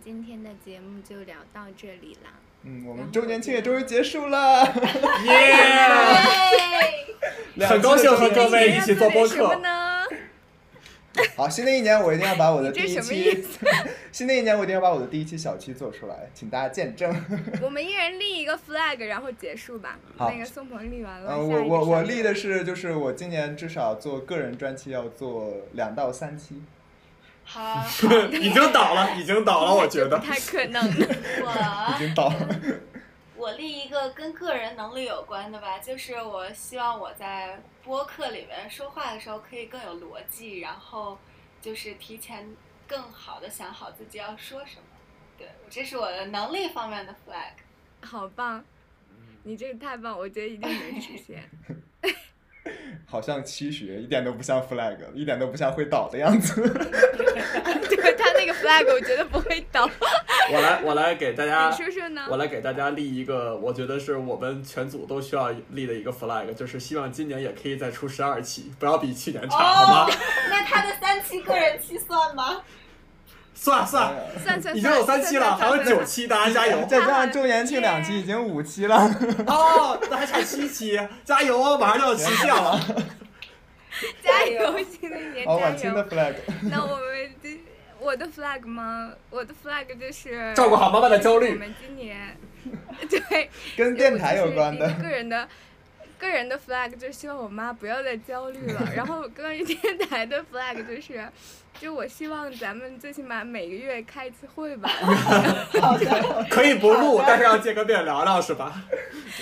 [0.04, 2.30] 今天的节目就聊到这里啦。
[2.64, 4.64] 嗯，我们周年庆也终于结束了，
[5.24, 5.54] 耶！
[7.66, 9.60] 很高兴和各位一起做播客。
[11.36, 13.48] 好，新的一年我一定要把我的这第一什么意期，
[14.10, 17.14] 新的一年我一定要把我的第一期 小期做出来，请大家见证。
[17.62, 19.98] 我们一人立一个 flag，然后结束吧。
[20.16, 26.62] 好那个宋鹏立完了，呃，我我我立的是，就是我今年至少做个人专辑要做两到三期。
[27.52, 27.84] 好，
[28.32, 30.24] 已经倒了，已经倒了， 我觉得不。
[30.26, 31.04] 太可能的。
[31.94, 32.48] 已经倒了。
[33.36, 41.18] 我立一个跟个人能力有关的吧，就是我希望我在播客里面说话的时候可以更有逻辑，然后
[41.60, 42.48] 就是提前
[42.86, 44.82] 更好的想好自己要说什么。
[45.36, 48.06] 对，这是我的能力方面的 flag。
[48.06, 48.64] 好棒，
[49.42, 51.50] 你这个太棒，我觉得一定能实现。
[53.06, 56.62] 好像七学，一点都不像 flag，一点都不像会倒的样子。
[57.88, 59.88] 对他那个 flag，我觉得不会倒。
[60.52, 62.26] 我来，我来给大家你，说说呢？
[62.28, 70.14] 我来给大家立一个，我觉得是我们全组都需要立的一个 flag，就是希望今年也可以再出十二期，不要比去年差，好吗？
[70.50, 72.60] 那他的三期个人期算吗？
[73.62, 76.02] 算算，算算已经有三期了，还有九。
[76.02, 76.84] 期，大家加油！
[76.86, 78.96] 再加上周年庆两期，已经五期了。
[79.46, 82.80] 哦，那还差七期，加油哦，马上就要期限了。
[84.20, 86.34] 加油，新的一年好，加晚清的油！flag。
[86.62, 87.60] 那我们这
[88.00, 89.12] 我的 flag 吗？
[89.30, 92.36] 我的 flag 就是照顾好妈妈的焦虑我们今年
[93.08, 95.48] 对跟电台有关的个人的。
[96.22, 101.28] 个人的 flag 就是希望我妈不要再焦虑了，然后 关于电台的 flag 就是，
[101.80, 104.88] 就我希望咱们最起码每个月开一次会吧。
[106.48, 108.84] 可以不录，但是要见个面聊聊，是吧？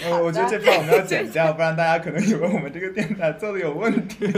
[0.02, 4.32] 呃，我觉得这段我们要剪掉，不然大家可能以为我们这个电台做的有问题。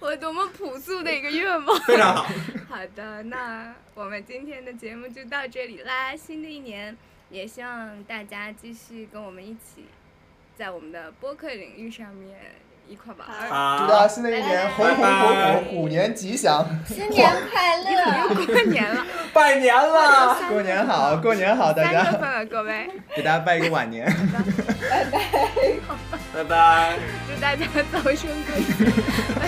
[0.00, 1.80] 我多么朴素的一个愿望。
[1.82, 2.24] 非常好。
[2.68, 6.14] 好的，那我们今天的节目就到这里啦。
[6.14, 6.94] 新的一年，
[7.30, 9.86] 也希望大家继续跟我们一起，
[10.57, 12.37] 在我们的播客领域上面
[12.87, 13.47] 一块玩儿。
[13.49, 18.35] 好，祝大家新的一年红红火拜拜火，虎年吉祥，新年快乐！
[18.35, 20.37] 过年了，拜年了。
[20.49, 24.05] 过年好，过年好，大三月份家了，各位，给大家拜一个晚年。
[26.33, 28.85] 拜拜，祝大家早生贵子。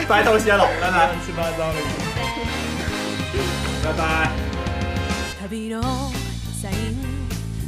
[0.08, 1.78] 白头偕老，拜拜乱，七八糟的。
[3.84, 4.30] 拜拜。
[5.50, 5.82] 旅の
[6.62, 7.28] サイン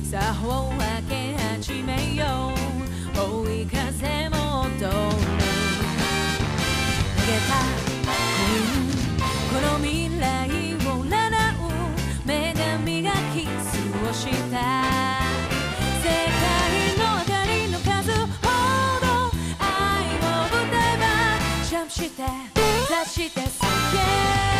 [0.09, 2.46] さあ本分け始めよう
[3.24, 4.36] 追い風も
[4.78, 4.94] 通る投
[7.26, 7.52] げた
[9.50, 10.24] この未来
[10.74, 11.68] を占う
[12.24, 13.74] 女神がキス
[14.08, 14.56] をした
[15.98, 16.46] 世界
[16.96, 18.26] の明かりの数ほ
[19.00, 19.06] ど
[19.58, 19.66] 愛
[20.14, 21.02] を歌えば
[21.64, 22.22] ジャンプして
[22.88, 23.46] 立ちて叫
[24.52, 24.57] ぶ